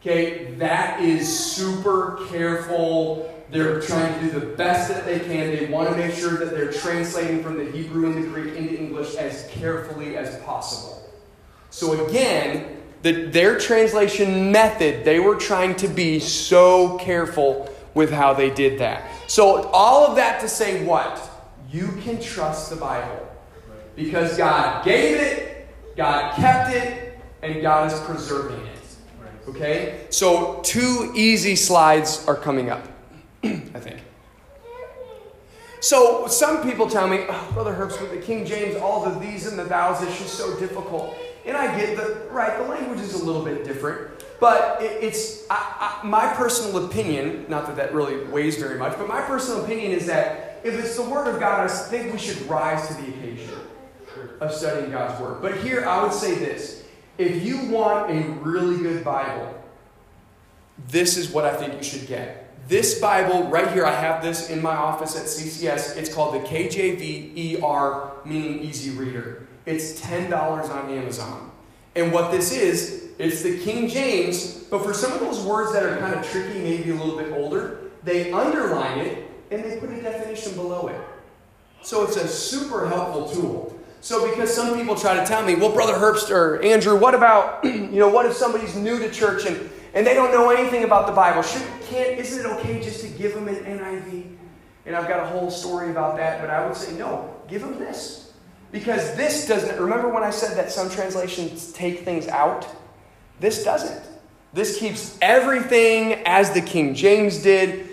[0.00, 3.32] Okay, that is super careful.
[3.50, 5.56] They're trying to do the best that they can.
[5.56, 8.76] They want to make sure that they're translating from the Hebrew and the Greek into
[8.76, 11.10] English as carefully as possible.
[11.70, 18.34] So, again, the, their translation method, they were trying to be so careful with how
[18.34, 19.10] they did that.
[19.26, 21.18] So, all of that to say what?
[21.72, 23.26] You can trust the Bible.
[23.96, 25.66] Because God gave it,
[25.96, 29.48] God kept it, and God is preserving it.
[29.48, 30.06] Okay?
[30.10, 32.86] So, two easy slides are coming up,
[33.42, 34.00] I think.
[35.80, 39.46] So, some people tell me, oh, Brother Herbst, with the King James, all the these
[39.46, 41.16] and the thous is just so difficult.
[41.46, 44.15] And I get that, right, the language is a little bit different.
[44.40, 48.96] But it, it's I, I, my personal opinion, not that that really weighs very much,
[48.98, 52.18] but my personal opinion is that if it's the Word of God, I think we
[52.18, 53.58] should rise to the occasion
[54.40, 55.40] of studying God's Word.
[55.40, 56.84] But here, I would say this
[57.18, 59.54] if you want a really good Bible,
[60.88, 62.42] this is what I think you should get.
[62.68, 65.96] This Bible, right here, I have this in my office at CCS.
[65.96, 69.46] It's called the KJV ER, meaning Easy Reader.
[69.66, 70.32] It's $10
[70.70, 71.52] on Amazon.
[71.94, 75.82] And what this is, it's the King James, but for some of those words that
[75.82, 79.90] are kind of tricky, maybe a little bit older, they underline it and they put
[79.90, 81.00] a definition below it.
[81.82, 83.78] So it's a super helpful tool.
[84.00, 87.64] So because some people try to tell me, well, Brother Herbst or Andrew, what about,
[87.64, 91.06] you know, what if somebody's new to church and, and they don't know anything about
[91.06, 91.42] the Bible?
[91.42, 94.36] Should, can't, isn't it okay just to give them an NIV?
[94.84, 97.78] And I've got a whole story about that, but I would say, no, give them
[97.78, 98.32] this.
[98.72, 102.66] Because this doesn't, remember when I said that some translations take things out?
[103.40, 104.02] This doesn't.
[104.52, 107.88] This keeps everything as the King James did,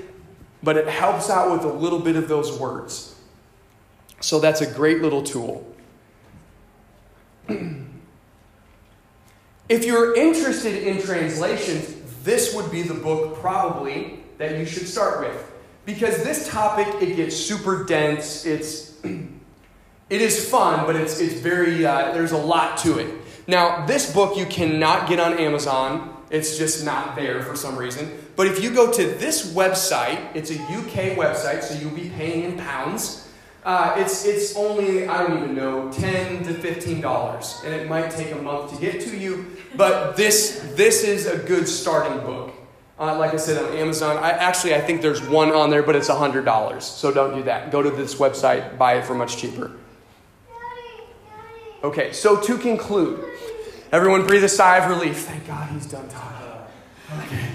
[0.61, 3.15] but it helps out with a little bit of those words.
[4.21, 5.69] So that's a great little tool.
[7.49, 7.75] if
[9.85, 15.51] you're interested in translations, this would be the book probably that you should start with.
[15.85, 18.45] Because this topic, it gets super dense.
[18.45, 23.13] It's, it is fun, but it's, it's very, uh, there's a lot to it.
[23.47, 26.15] Now, this book you cannot get on Amazon.
[26.29, 28.11] It's just not there for some reason.
[28.35, 32.43] But if you go to this website, it's a UK website, so you'll be paying
[32.43, 33.29] in pounds.
[33.65, 38.11] Uh, it's it's only I don't even know ten to fifteen dollars, and it might
[38.11, 39.55] take a month to get to you.
[39.75, 42.53] But this this is a good starting book.
[42.99, 45.95] Uh, like I said on Amazon, I actually I think there's one on there, but
[45.95, 46.83] it's hundred dollars.
[46.83, 47.71] So don't do that.
[47.71, 49.71] Go to this website, buy it for much cheaper.
[51.84, 53.21] Okay, so to conclude,
[53.91, 55.17] everyone breathe a sigh of relief.
[55.17, 56.47] Thank God he's done talking.
[57.25, 57.49] Okay.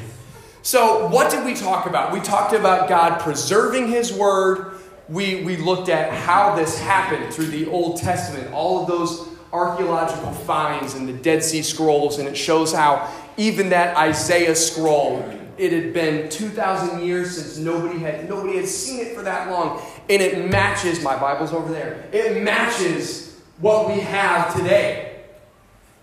[0.61, 2.13] So, what did we talk about?
[2.13, 4.75] We talked about God preserving his word.
[5.09, 10.31] We, we looked at how this happened through the Old Testament, all of those archaeological
[10.33, 15.25] finds and the Dead Sea Scrolls, and it shows how even that Isaiah scroll,
[15.57, 19.81] it had been 2,000 years since nobody had, nobody had seen it for that long,
[20.11, 23.28] and it matches, my Bible's over there, it matches
[23.61, 25.21] what we have today.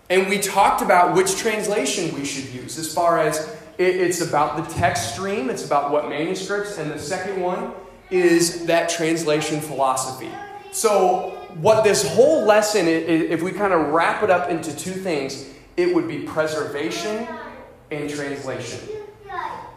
[0.08, 4.56] And we talked about which translation we should use as far as it, it's about
[4.56, 7.72] the text stream, it's about what manuscripts, and the second one
[8.10, 10.30] is that translation philosophy.
[10.70, 15.48] So, what this whole lesson, if we kind of wrap it up into two things,
[15.76, 17.26] it would be preservation
[17.90, 18.80] and translation.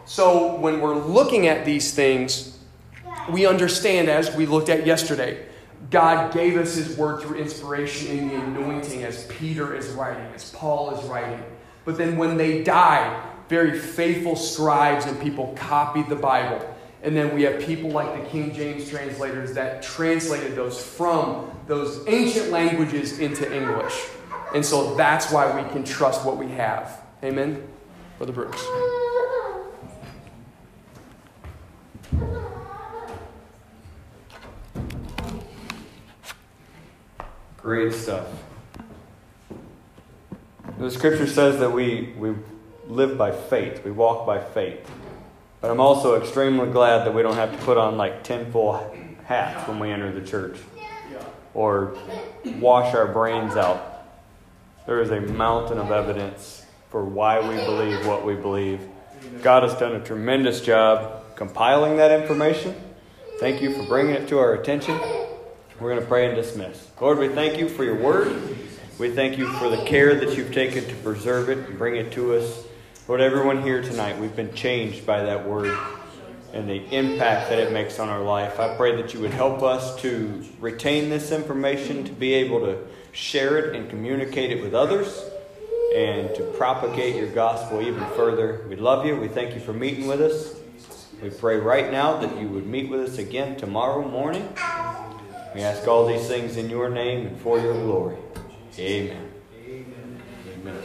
[0.04, 2.58] So, when we're looking at these things,
[3.30, 5.46] we understand, as we looked at yesterday,
[5.88, 10.50] God gave us His word through inspiration in the anointing, as Peter is writing, as
[10.50, 11.42] Paul is writing.
[11.84, 16.64] But then when they died, very faithful scribes and people copied the Bible.
[17.02, 22.06] And then we have people like the King James translators that translated those from those
[22.06, 24.06] ancient languages into English.
[24.54, 27.00] And so that's why we can trust what we have.
[27.24, 27.66] Amen?
[28.18, 28.62] Brother Brooks.
[37.62, 38.26] Great stuff.
[40.78, 42.34] The scripture says that we, we
[42.86, 44.90] live by faith, we walk by faith.
[45.60, 48.94] But I'm also extremely glad that we don't have to put on like tinfoil
[49.24, 50.58] hats when we enter the church
[51.52, 51.98] or
[52.56, 54.06] wash our brains out.
[54.86, 58.80] There is a mountain of evidence for why we believe what we believe.
[59.42, 62.74] God has done a tremendous job compiling that information.
[63.38, 64.98] Thank you for bringing it to our attention.
[65.80, 66.88] We're going to pray and dismiss.
[67.00, 68.58] Lord, we thank you for your word.
[68.98, 72.12] We thank you for the care that you've taken to preserve it and bring it
[72.12, 72.64] to us.
[73.08, 75.74] Lord, everyone here tonight, we've been changed by that word
[76.52, 78.60] and the impact that it makes on our life.
[78.60, 82.76] I pray that you would help us to retain this information, to be able to
[83.12, 85.24] share it and communicate it with others,
[85.96, 88.66] and to propagate your gospel even further.
[88.68, 89.16] We love you.
[89.16, 90.60] We thank you for meeting with us.
[91.22, 94.46] We pray right now that you would meet with us again tomorrow morning.
[95.52, 98.16] We ask all these things in your name and for your glory.
[98.78, 99.32] Amen.
[99.66, 100.82] Amen.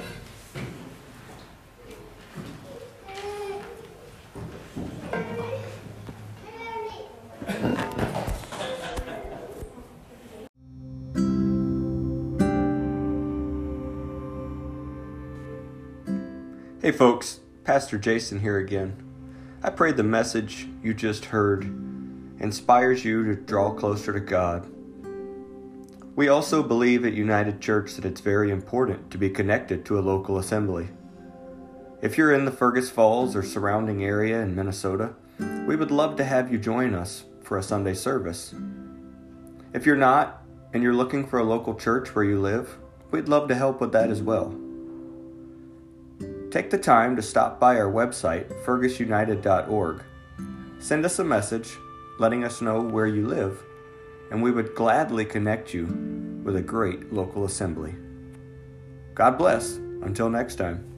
[16.82, 19.04] Hey folks, Pastor Jason here again.
[19.62, 21.95] I pray the message you just heard
[22.40, 24.68] inspires you to draw closer to God.
[26.16, 30.02] We also believe at United Church that it's very important to be connected to a
[30.02, 30.90] local assembly.
[32.02, 35.14] If you're in the Fergus Falls or surrounding area in Minnesota,
[35.68, 38.56] we would love to have you join us for a Sunday service.
[39.74, 40.42] If you're not
[40.74, 42.78] and you're looking for a local church where you live,
[43.12, 44.56] we'd love to help with that as well.
[46.50, 50.04] Take the time to stop by our website, fergusunited.org.
[50.80, 51.78] Send us a message
[52.18, 53.64] letting us know where you live,
[54.32, 55.86] and we would gladly connect you
[56.44, 57.96] with a great local assembly.
[59.14, 59.78] God bless.
[60.06, 60.95] Until next time.